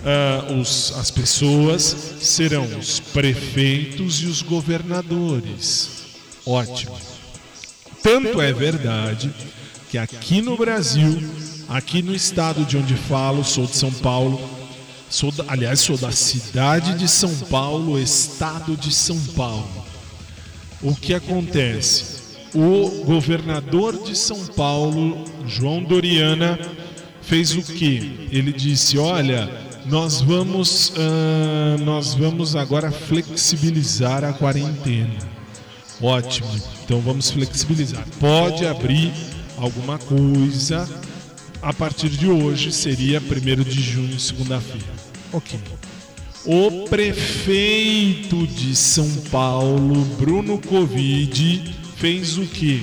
[0.05, 5.89] ah, os- as pessoas serão os prefeitos e os governadores.
[6.45, 6.95] Ótimo.
[8.03, 9.33] Tanto é verdade
[9.89, 11.17] que aqui no Brasil,
[11.67, 14.39] aqui no estado de onde falo, sou de São Paulo,
[15.09, 19.67] sou da- aliás, sou da cidade de São Paulo, estado de São Paulo.
[20.81, 22.05] O que acontece?
[22.53, 26.59] O governador de São Paulo, João Doriana,
[27.21, 28.27] fez o que?
[28.31, 29.49] Ele disse: Olha,
[29.85, 35.35] nós vamos, ah, nós vamos agora flexibilizar a quarentena.
[36.01, 36.49] Ótimo.
[36.83, 38.05] Então vamos flexibilizar.
[38.19, 39.13] Pode abrir
[39.57, 40.87] alguma coisa
[41.61, 44.85] a partir de hoje, seria 1 de junho, segunda-feira.
[45.33, 45.59] Ok.
[46.45, 52.81] O prefeito de São Paulo, Bruno Covid, fez o quê?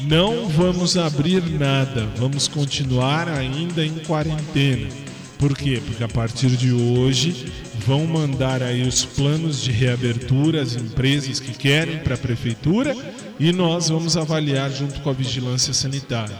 [0.00, 5.05] Não vamos abrir nada, vamos continuar ainda em quarentena.
[5.38, 5.82] Por quê?
[5.84, 7.52] Porque a partir de hoje
[7.86, 12.96] vão mandar aí os planos de reabertura às empresas que querem para a prefeitura
[13.38, 16.38] e nós vamos avaliar junto com a vigilância sanitária.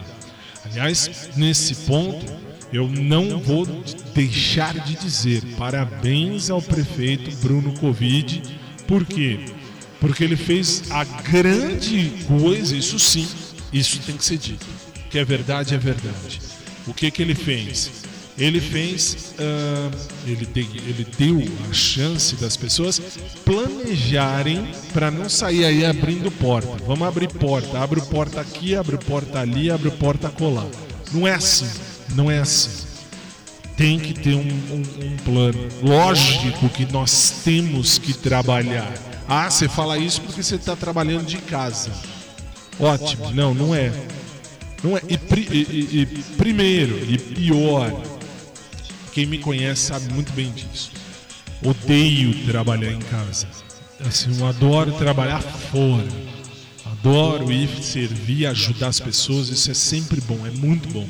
[0.64, 2.24] Aliás, nesse ponto,
[2.72, 3.66] eu não vou
[4.14, 8.42] deixar de dizer parabéns ao prefeito Bruno Covid.
[8.88, 9.40] Por quê?
[10.00, 13.28] Porque ele fez a grande coisa, isso sim,
[13.72, 14.66] isso tem que ser dito.
[15.06, 16.40] O que é verdade é verdade.
[16.86, 18.05] O que que ele fez?
[18.38, 19.90] Ele fez, ah,
[20.26, 23.00] ele, dei- ele deu a chance das pessoas
[23.44, 26.68] planejarem para não sair aí abrindo porta.
[26.86, 30.66] Vamos abrir porta, abre porta aqui, abre porta ali, abre porta colar.
[31.12, 31.66] Não é assim,
[32.14, 32.84] não é assim
[33.76, 35.68] tem que ter um, um- um plano.
[35.82, 38.90] Lógico que nós temos que trabalhar.
[39.28, 41.90] Ah, você fala isso porque você está trabalhando de casa.
[42.80, 43.30] Ótimo.
[43.32, 43.92] Não, não é.
[44.82, 45.02] Não é.
[45.06, 45.18] E-
[45.54, 46.06] e- e
[46.38, 48.02] primeiro, e pior,
[49.16, 50.90] quem me conhece sabe muito bem disso.
[51.64, 53.48] Odeio trabalhar em casa.
[54.06, 56.06] Assim, eu adoro trabalhar fora.
[56.84, 59.48] Adoro ir servir, ajudar as pessoas.
[59.48, 61.08] Isso é sempre bom, é muito bom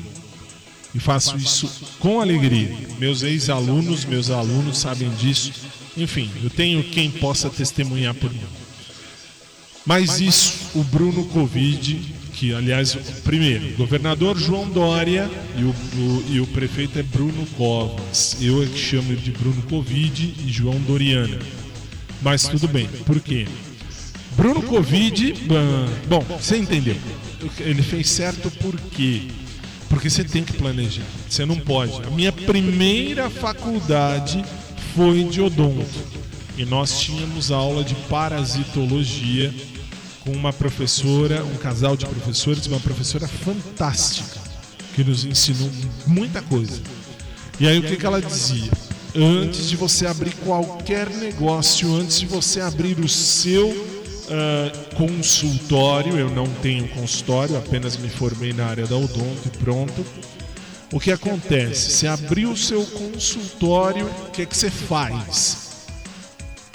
[0.95, 2.73] e faço isso com alegria.
[2.97, 5.51] Meus ex-alunos, meus alunos sabem disso.
[5.97, 8.39] Enfim, eu tenho quem possa testemunhar por mim.
[9.85, 16.39] Mas isso, o Bruno Covid, que aliás, primeiro, governador João Dória e o, o- e
[16.39, 18.37] o prefeito é Bruno Covas.
[18.39, 21.39] Eu é que chamo de Bruno Covid e João Doriana.
[22.21, 23.47] Mas tudo bem, por quê?
[24.35, 26.95] Bruno Covid, ah, bom, você entendeu.
[27.59, 29.23] Ele fez certo por quê?
[29.89, 31.03] Porque você tem que planejar.
[31.27, 31.93] Você não pode.
[32.05, 34.43] A minha primeira faculdade
[34.95, 35.85] foi de odonto.
[36.57, 39.53] E nós tínhamos aula de parasitologia
[40.27, 44.41] com uma professora, um casal de professores, uma professora fantástica,
[44.93, 45.71] que nos ensinou
[46.05, 46.81] muita coisa.
[47.57, 48.69] E aí o que, que ela dizia?
[49.15, 53.73] Antes de você abrir qualquer negócio, antes de você abrir o seu
[54.29, 60.05] ah, consultório, eu não tenho consultório, apenas me formei na área da odonto e pronto.
[60.91, 61.91] O que acontece?
[61.91, 65.66] Você abriu o seu consultório, o que, é que você faz?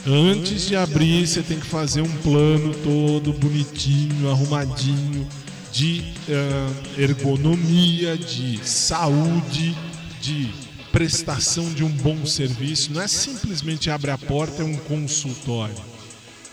[0.07, 5.29] Antes de abrir, você tem que fazer um plano todo bonitinho, arrumadinho,
[5.73, 9.77] de ah, ergonomia, de saúde,
[10.21, 10.51] de
[10.91, 12.93] prestação de um bom serviço.
[12.93, 15.75] Não é simplesmente abre a porta, é um consultório.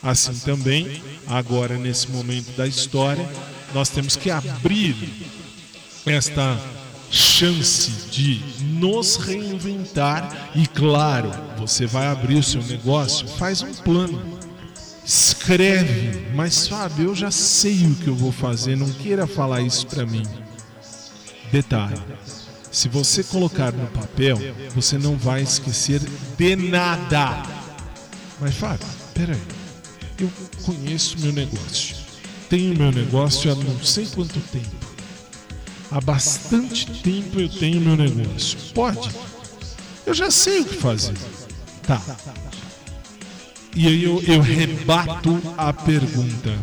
[0.02, 3.28] Assim também, agora nesse momento da história,
[3.74, 4.96] nós temos que abrir
[6.06, 6.58] esta
[7.12, 14.40] chance de nos reinventar e claro, você vai abrir o seu negócio, faz um plano.
[15.04, 19.88] Escreve, mas Fábio, eu já sei o que eu vou fazer, não queira falar isso
[19.88, 20.24] pra mim.
[21.52, 22.00] Detalhe:
[22.72, 24.38] se você colocar no papel,
[24.76, 26.00] você não vai esquecer
[26.38, 27.44] de nada.
[28.40, 29.42] Mas Fábio, peraí,
[30.20, 30.30] eu
[30.64, 31.96] conheço meu negócio,
[32.48, 34.89] tenho meu negócio há não sei quanto tempo.
[35.92, 38.58] Há bastante tempo eu tenho meu negócio.
[38.74, 39.10] Pode?
[40.06, 41.16] Eu já sei o que fazer.
[41.84, 42.02] Tá.
[43.76, 46.56] E aí eu, eu rebato a pergunta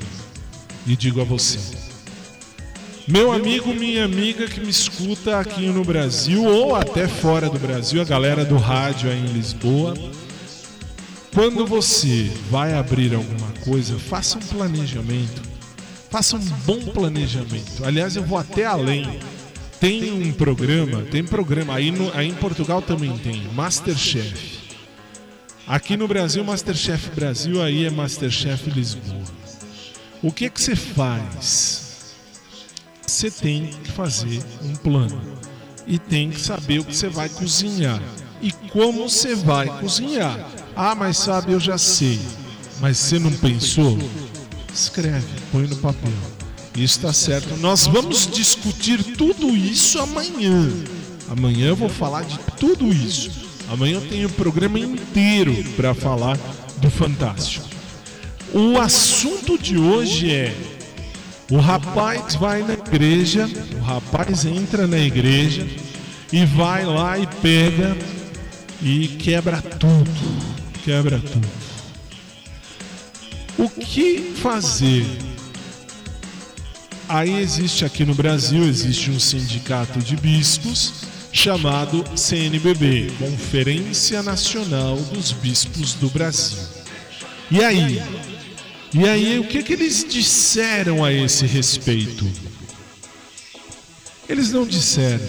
[0.86, 1.58] e digo a você.
[3.08, 8.00] Meu amigo, minha amiga que me escuta aqui no Brasil ou até fora do Brasil,
[8.00, 9.94] a galera do rádio aí em Lisboa.
[11.32, 15.45] Quando você vai abrir alguma coisa, faça um planejamento.
[16.16, 17.84] Faça um bom planejamento.
[17.84, 19.20] Aliás, eu vou até além.
[19.78, 24.60] Tem um programa, tem programa, aí, no- aí em Portugal também tem, Masterchef.
[25.66, 29.24] Aqui no Brasil, Masterchef Brasil, aí é Masterchef Lisboa.
[30.22, 32.14] O que que você faz?
[33.06, 35.20] Você tem que fazer um plano
[35.86, 38.00] e tem que saber o que você vai cozinhar
[38.40, 40.48] e como você vai cozinhar.
[40.74, 42.18] Ah, mas sabe, eu já sei.
[42.80, 43.98] Mas você não pensou?
[44.76, 46.12] Escreve, põe no papel.
[46.74, 47.56] Isso está certo.
[47.56, 50.70] Nós vamos discutir tudo isso amanhã.
[51.30, 53.30] Amanhã eu vou falar de tudo isso.
[53.70, 56.38] Amanhã eu tenho o programa inteiro para falar
[56.76, 57.66] do Fantástico.
[58.52, 60.54] O assunto de hoje é:
[61.50, 63.48] o rapaz vai na igreja,
[63.80, 65.66] o rapaz entra na igreja
[66.30, 67.96] e vai lá e pega
[68.82, 70.10] e quebra tudo.
[70.84, 71.65] Quebra tudo.
[73.58, 75.06] O que fazer?
[77.08, 85.32] Aí existe aqui no Brasil, existe um sindicato de bispos chamado CNBB, Conferência Nacional dos
[85.32, 86.58] Bispos do Brasil.
[87.50, 88.02] E aí?
[88.92, 92.26] E aí, o que, que eles disseram a esse respeito?
[94.28, 95.24] Eles não disseram.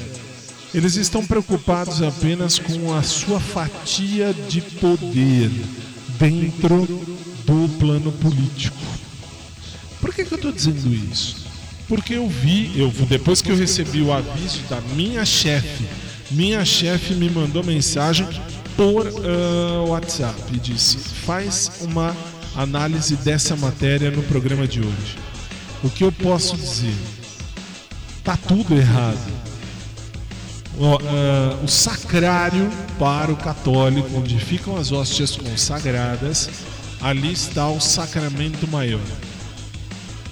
[0.74, 5.50] Eles estão preocupados apenas com a sua fatia de poder
[6.20, 6.86] dentro
[7.48, 8.78] do plano político.
[10.02, 11.48] Por que, que eu estou dizendo isso?
[11.88, 15.86] Porque eu vi, eu depois que eu recebi o aviso da minha chefe,
[16.30, 18.28] minha chefe me mandou mensagem
[18.76, 22.16] por ah, WhatsApp e disse: faz uma
[22.56, 25.18] análise dessa matéria no programa de hoje.
[25.82, 26.96] O que eu posso dizer?
[28.24, 29.32] Tá tudo errado.
[30.78, 32.70] Ó, ah, o sacrário
[33.00, 36.50] para o católico, onde ficam as hóstias consagradas,
[37.02, 39.02] ali está o sacramento maior.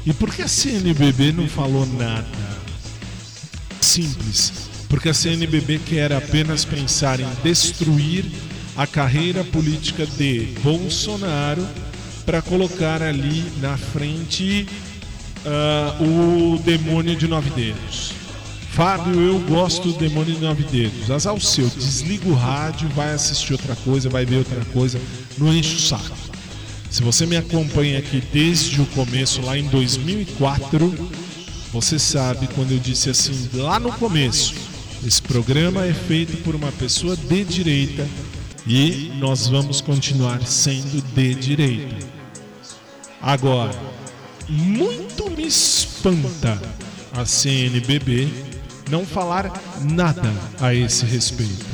[0.06, 2.28] E por que a CNBB não falou nada?
[3.82, 4.70] Simples.
[4.88, 8.26] Porque a CNBB quer apenas pensar em destruir
[8.78, 11.66] a carreira política de Bolsonaro
[12.26, 14.68] para colocar ali na frente
[15.46, 18.14] ah, o demônio de nove dedos.
[18.72, 21.10] Fábio, eu gosto do demônio de nove dedos.
[21.10, 25.00] Azar o seu, desliga o rádio, vai assistir outra coisa, vai ver outra coisa,
[25.38, 26.25] não enche o saco.
[26.96, 31.10] Se você me acompanha aqui desde o começo, lá em 2004,
[31.74, 34.56] você sabe quando eu disse assim, lá no começo,
[35.06, 38.08] esse programa é feito por uma pessoa de direita
[38.66, 41.98] e nós vamos continuar sendo de direita.
[43.22, 43.78] Agora,
[44.48, 46.58] muito me espanta
[47.12, 48.30] a CNBB
[48.90, 51.66] não falar nada a esse respeito.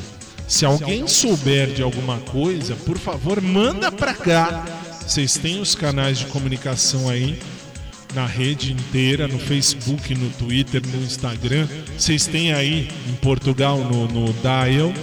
[0.48, 4.66] Se alguém souber de alguma coisa, por favor, manda pra cá.
[5.06, 7.40] Vocês têm os canais de comunicação aí
[8.14, 11.68] na rede inteira, no Facebook, no Twitter, no Instagram.
[11.98, 14.94] Vocês têm aí em Portugal no, no Dial.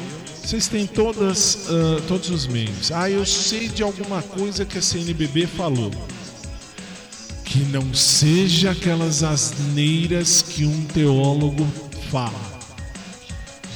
[0.43, 2.91] Vocês têm todas, ah, todos os meios.
[2.93, 5.91] Ah, eu sei de alguma coisa que a CNBB falou.
[7.45, 11.67] Que não seja aquelas asneiras que um teólogo
[12.11, 12.58] fala.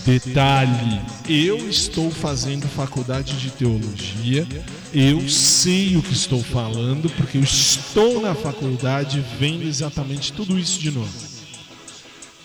[0.04, 4.46] Detalhe, eu estou fazendo faculdade de teologia,
[4.92, 10.80] eu sei o que estou falando, porque eu estou na faculdade vendo exatamente tudo isso
[10.80, 11.12] de novo.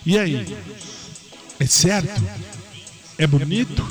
[0.06, 0.56] E aí?
[1.58, 2.22] É certo?
[3.18, 3.84] É bonito?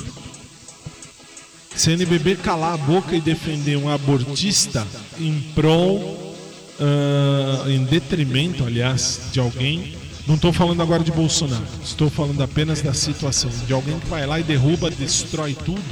[1.76, 4.86] CNBB calar a boca e defender um abortista
[5.20, 6.34] em prol,
[6.80, 9.97] ah, em detrimento, aliás, de alguém
[10.28, 11.64] não estou falando agora de Bolsonaro.
[11.82, 15.82] Estou falando apenas da situação de alguém que vai lá e derruba, destrói tudo.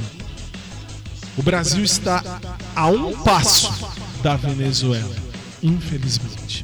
[1.35, 2.39] O Brasil está
[2.75, 3.73] a um passo
[4.21, 5.15] da Venezuela,
[5.61, 6.63] infelizmente.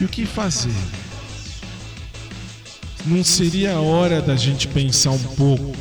[0.00, 0.72] E o que fazer?
[3.04, 5.74] Não seria a hora da gente pensar um pouco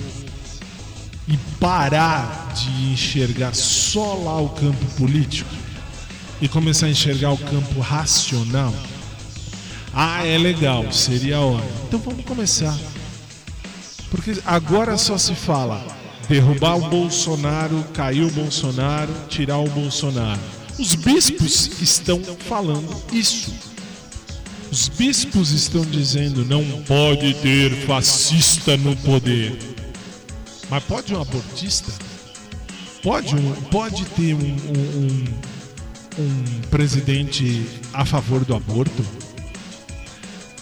[1.28, 5.54] e parar de enxergar só lá o campo político
[6.42, 8.74] e começar a enxergar o campo racional?
[9.94, 11.66] Ah, é legal, seria hora.
[11.88, 12.78] Então vamos começar.
[14.10, 15.86] Porque agora só se fala
[16.28, 20.40] derrubar o Bolsonaro, cair o Bolsonaro, tirar o Bolsonaro.
[20.80, 23.54] Os bispos estão falando isso.
[24.72, 29.58] Os bispos estão dizendo não pode ter fascista no poder.
[30.70, 31.92] Mas pode um abortista?
[33.04, 35.26] Pode, um, pode ter um, um,
[36.18, 39.06] um, um presidente a favor do aborto?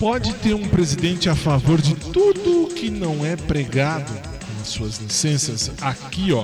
[0.01, 4.11] Pode ter um presidente a favor de tudo que não é pregado
[4.57, 6.43] nas suas licenças aqui, ó.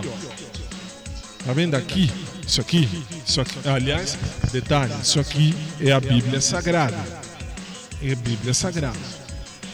[1.44, 2.12] Tá vendo aqui?
[2.46, 2.88] Isso aqui,
[3.26, 3.68] isso aqui.
[3.68, 4.16] Aliás,
[4.52, 7.04] detalhe, isso aqui é a Bíblia Sagrada.
[8.00, 9.00] É a Bíblia Sagrada.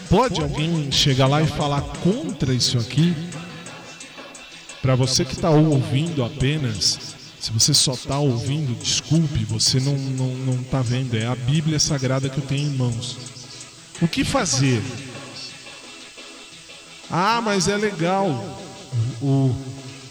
[0.10, 3.14] Pode alguém chegar lá e falar contra isso aqui?
[4.82, 10.36] Para você que está ouvindo apenas, se você só está ouvindo, desculpe, você não, não,
[10.38, 11.18] não tá vendo.
[11.18, 13.43] É a Bíblia Sagrada que eu tenho em mãos.
[14.04, 14.84] O que fazer?
[17.10, 18.28] Ah, mas é legal.
[19.22, 19.56] O,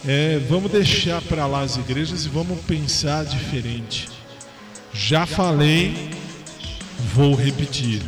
[0.07, 4.09] é, vamos deixar para lá as igrejas e vamos pensar diferente.
[4.95, 6.11] Já falei,
[7.15, 8.01] vou repetir.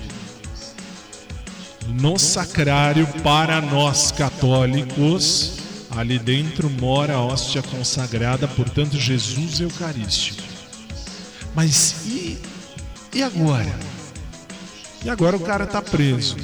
[1.87, 5.59] No sacrário para nós católicos,
[5.91, 10.43] ali dentro mora a hóstia consagrada, portanto, Jesus Eucarístico.
[11.55, 12.39] Mas e,
[13.13, 13.94] e agora?
[15.05, 16.37] E agora o cara tá preso.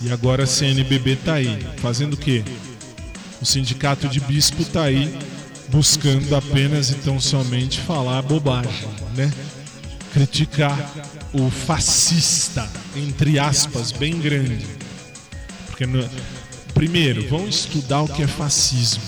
[0.00, 2.42] E agora a CNBB tá aí, fazendo o quê?
[3.42, 5.16] O sindicato de bispo tá aí
[5.68, 9.30] buscando apenas e tão somente falar bobagem, né?
[10.12, 10.92] Criticar
[11.32, 14.66] o fascista, entre aspas, bem grande.
[15.66, 16.08] Porque no...
[16.74, 19.02] primeiro, vão estudar o que é fascismo.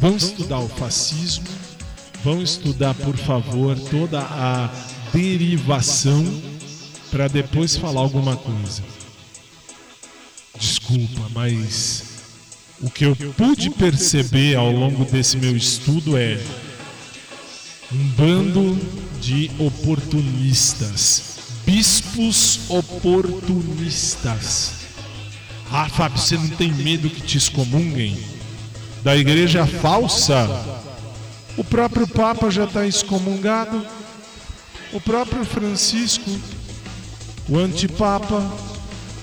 [0.00, 1.44] Vão estudar o fascismo,
[2.24, 4.70] vão estudar, por favor, toda a
[5.12, 6.49] derivação
[7.10, 8.82] para depois falar alguma coisa.
[10.58, 12.04] desculpa, mas
[12.80, 16.40] o que eu pude perceber ao longo desse meu estudo é
[17.92, 18.78] um bando
[19.20, 24.72] de oportunistas, bispos oportunistas.
[25.70, 28.18] Ah, Fábio, você não tem medo que te excomunguem?
[29.04, 30.48] Da igreja falsa?
[31.56, 33.86] O próprio Papa já está excomungado.
[34.92, 36.28] O próprio Francisco,
[37.50, 38.50] o antipapa.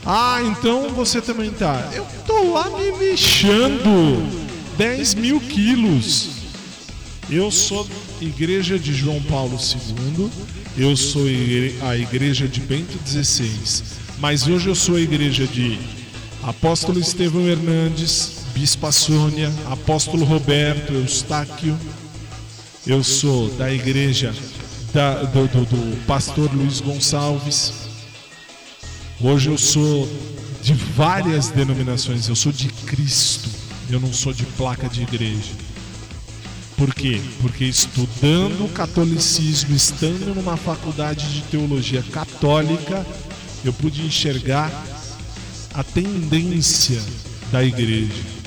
[0.06, 1.90] Ah, então você também tá.
[1.94, 4.46] Eu tô lá me mexendo.
[4.78, 6.30] 10 mil quilos.
[7.30, 7.86] Eu sou
[8.22, 10.30] igreja de João Paulo II.
[10.78, 11.24] Eu sou
[11.82, 13.52] a igreja de Bento XVI.
[14.20, 15.78] Mas hoje eu sou a igreja de
[16.44, 21.78] Apóstolo Estevão Hernandes, Bispa Sônia, Apóstolo Roberto Eustáquio.
[22.86, 24.34] Eu sou da igreja
[24.94, 27.74] da- do, do- do pastor Luiz Gonçalves.
[29.20, 30.08] Hoje eu sou
[30.62, 32.30] de várias denominações.
[32.30, 33.50] Eu sou de Cristo.
[33.90, 35.54] Eu não sou de placa de igreja.
[36.76, 37.20] Por quê?
[37.42, 43.04] Porque estudando o catolicismo, estando numa faculdade de teologia católica,
[43.66, 44.72] eu pude enxergar
[45.74, 47.02] a tendência
[47.52, 48.38] da igreja.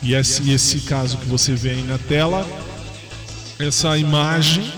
[0.00, 2.48] E esse, esse caso que você vê aí na tela,
[3.58, 4.72] essa imagem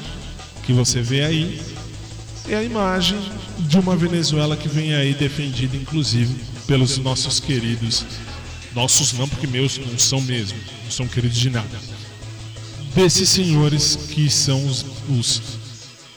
[0.65, 1.61] que você vê aí,
[2.49, 3.19] é a imagem
[3.59, 6.35] de uma Venezuela que vem aí defendida, inclusive,
[6.67, 8.05] pelos nossos queridos.
[8.75, 11.79] Nossos não, porque meus não são mesmo, não são queridos de nada.
[12.95, 15.43] Desses senhores que são os, os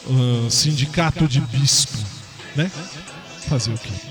[0.08, 1.98] ah, sindicato de bispo,
[2.56, 2.72] né?
[3.48, 4.11] Fazer o quê?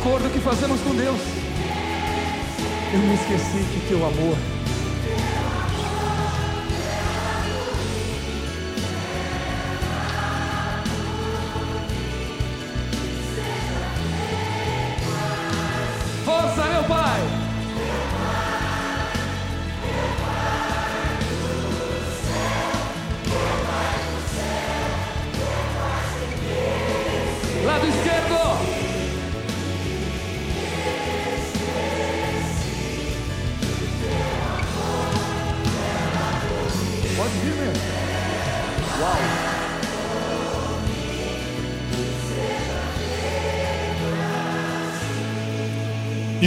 [0.00, 1.20] Acordo que fazemos com Deus.
[2.92, 4.55] Eu me esqueci que teu amor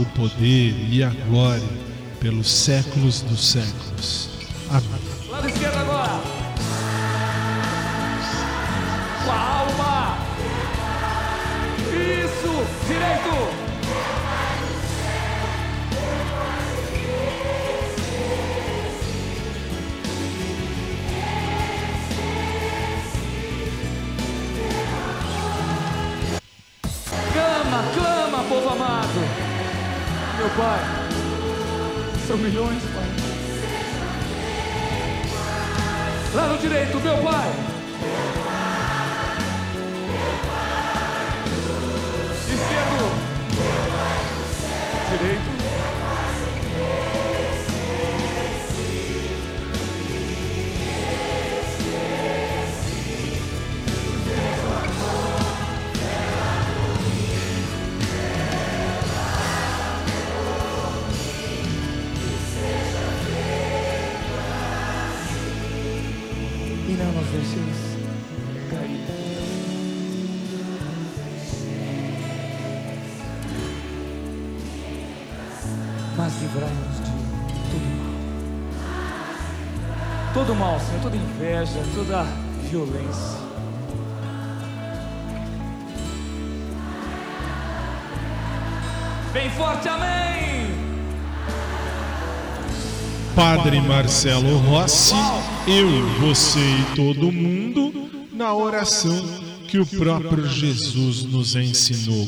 [0.00, 1.62] o poder e a glória
[2.18, 4.30] pelos séculos dos séculos.
[4.70, 5.28] Amém.
[5.28, 6.20] Lado esquerdo agora.
[9.24, 10.18] Com a alma.
[11.92, 12.66] Isso.
[12.86, 13.60] Direito.
[27.32, 29.49] Clama, clama, povo amado.
[30.40, 30.80] Meu Pai.
[32.26, 33.04] São milhões, Pai.
[36.34, 37.69] Lado direito, meu Pai.
[80.50, 82.26] Todo mal, Senhor, toda inveja, toda
[82.68, 83.38] violência.
[89.32, 90.74] Bem forte, amém!
[93.36, 95.14] Padre Marcelo Rossi,
[95.68, 95.88] eu,
[96.18, 99.24] você e todo mundo, na oração
[99.68, 102.26] que o próprio Jesus nos ensinou.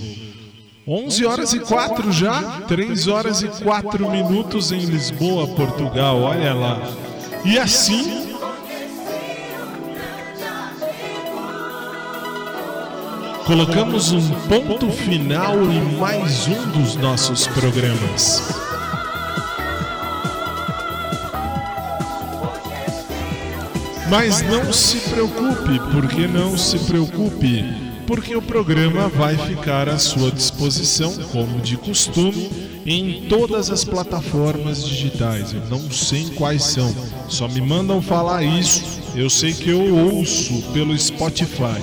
[0.86, 7.01] 11 horas e 4 já, 3 horas e 4 minutos em Lisboa, Portugal, olha lá.
[7.44, 8.36] E assim,
[13.44, 18.42] colocamos um ponto final em mais um dos nossos programas.
[24.08, 27.64] Mas não se preocupe, porque não se preocupe,
[28.06, 34.86] porque o programa vai ficar à sua disposição, como de costume, em todas as plataformas
[34.86, 35.52] digitais.
[35.52, 36.94] Eu não sei quais são,
[37.28, 39.00] só me mandam falar isso.
[39.14, 41.80] Eu sei que eu ouço pelo Spotify.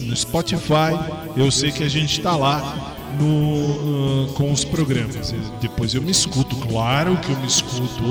[0.00, 0.94] No Spotify,
[1.36, 5.34] eu sei que a gente está lá no, ah, com os programas.
[5.60, 8.02] Depois eu me escuto, claro que eu me escuto.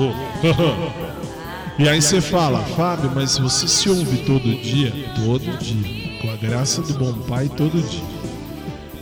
[1.78, 4.90] E aí você fala, Fábio, mas você se ouve todo dia?
[5.14, 6.22] Todo dia.
[6.22, 8.15] Com a graça do bom pai, todo dia.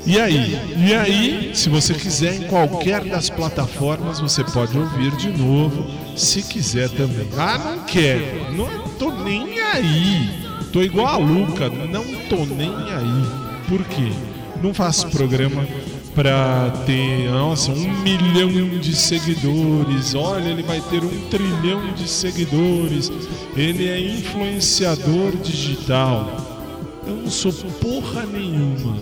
[0.06, 0.58] E aí?
[0.76, 6.42] E aí, se você quiser, em qualquer das plataformas, você pode ouvir de novo, se
[6.42, 7.26] quiser também.
[7.38, 8.52] Ah, não quero.
[8.52, 10.28] Não tô nem aí.
[10.72, 13.68] Tô igual a Luca, não tô nem aí.
[13.68, 14.12] Por quê?
[14.62, 15.66] Não faço programa
[16.14, 20.14] pra ter, nossa, um milhão de seguidores.
[20.14, 23.10] Olha, ele vai ter um trilhão de seguidores.
[23.56, 26.54] Ele é influenciador digital.
[27.06, 28.98] Eu não sou porra nenhuma.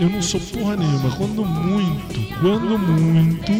[0.00, 1.14] Eu não sou porra nenhuma.
[1.16, 3.52] Quando muito, quando muito,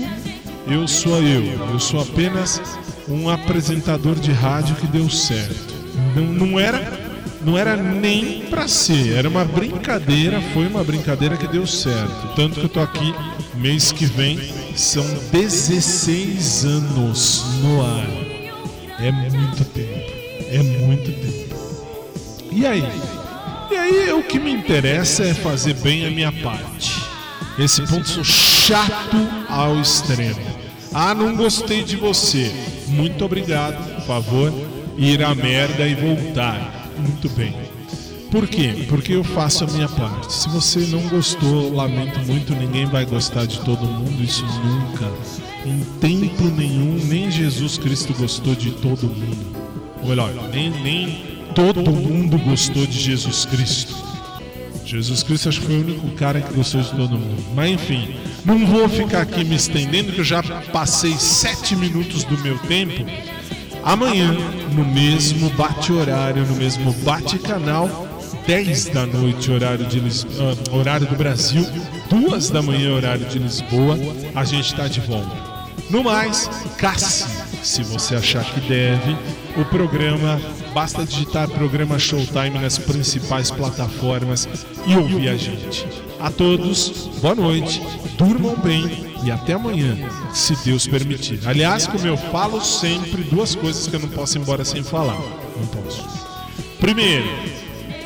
[0.66, 1.45] eu sou eu.
[1.70, 2.62] Eu sou apenas
[3.07, 5.74] um apresentador de rádio que deu certo.
[6.16, 6.99] Não, não era
[7.43, 12.34] não era nem pra ser, era uma brincadeira, foi uma brincadeira que deu certo.
[12.36, 13.14] Tanto que eu tô aqui
[13.55, 14.38] mês que vem,
[14.76, 18.07] são 16 anos no ar.
[18.99, 20.12] É muito tempo,
[20.51, 21.57] é muito tempo.
[22.53, 23.20] E aí?
[23.71, 27.01] E aí o que me interessa é fazer bem a minha parte.
[27.59, 29.16] Esse ponto sou chato
[29.49, 30.41] ao extremo.
[30.93, 32.53] Ah, não gostei de você.
[32.89, 34.53] Muito obrigado, por favor,
[34.99, 36.89] ir à merda e voltar.
[36.99, 37.55] Muito bem.
[38.31, 38.87] Por quê?
[38.89, 40.33] Porque eu faço a minha parte.
[40.33, 45.11] Se você não gostou, lamento muito, ninguém vai gostar de todo mundo, isso nunca.
[45.64, 49.61] Em tempo nenhum, nem Jesus Cristo gostou de todo mundo.
[50.05, 53.94] Melhor, nem, nem todo mundo gostou de Jesus Cristo.
[54.84, 57.44] Jesus Cristo acho que foi o único cara que gostou de todo mundo.
[57.55, 60.42] Mas enfim, não vou ficar aqui me estendendo, que eu já
[60.72, 63.05] passei sete minutos do meu tempo.
[63.84, 64.36] Amanhã,
[64.74, 68.09] no mesmo bate-horário, no mesmo bate-canal,
[68.46, 71.64] 10 da noite, horário, de ah, horário do Brasil,
[72.09, 73.96] 2 da manhã, horário de Lisboa,
[74.34, 75.49] a gente está de volta.
[75.89, 77.26] No mais, casse,
[77.62, 79.16] se você achar que deve,
[79.57, 80.41] o programa,
[80.72, 84.49] basta digitar programa Showtime nas principais plataformas
[84.87, 85.87] e ouvir a gente.
[86.20, 87.83] A todos, boa noite,
[88.17, 89.96] durmam bem e até amanhã,
[90.33, 91.41] se Deus permitir.
[91.46, 95.18] Aliás, como eu falo sempre, duas coisas que eu não posso ir embora sem falar.
[95.57, 96.04] Não posso.
[96.79, 97.29] Primeiro,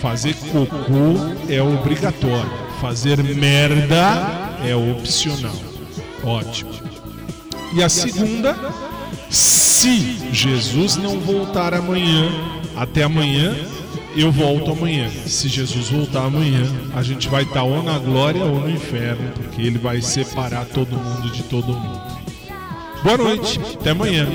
[0.01, 1.15] fazer cocô
[1.49, 2.51] é obrigatório.
[2.81, 5.55] Fazer merda é opcional.
[6.23, 6.94] Ótimo.
[7.75, 8.57] E a segunda,
[9.29, 12.31] se Jesus não voltar amanhã,
[12.77, 13.55] até amanhã,
[14.17, 15.11] eu volto amanhã.
[15.27, 16.63] Se Jesus voltar amanhã,
[16.95, 20.97] a gente vai estar ou na glória ou no inferno, porque ele vai separar todo
[20.97, 22.01] mundo de todo mundo.
[23.03, 24.27] Boa noite, até amanhã.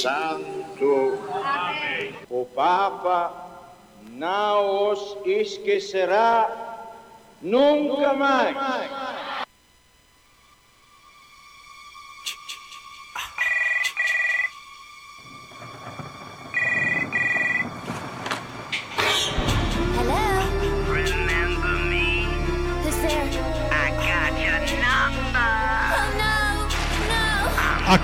[0.00, 1.18] Santo.
[1.44, 2.14] Amém.
[2.30, 3.32] O Papa
[4.12, 6.48] não os esquecerá
[7.42, 8.56] nunca mais.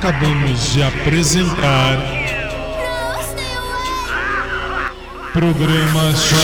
[0.07, 1.99] Acabamos de apresentar
[5.33, 6.39] programa Show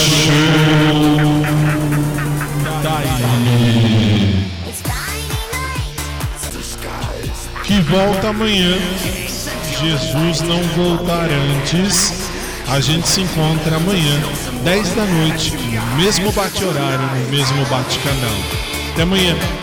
[2.81, 3.23] Time
[7.63, 8.77] que volta amanhã.
[9.79, 12.29] Jesus não voltar antes.
[12.67, 14.21] A gente se encontra amanhã,
[14.65, 18.35] 10 da noite, no mesmo bate-horário, no mesmo bate-canal.
[18.91, 19.62] Até amanhã.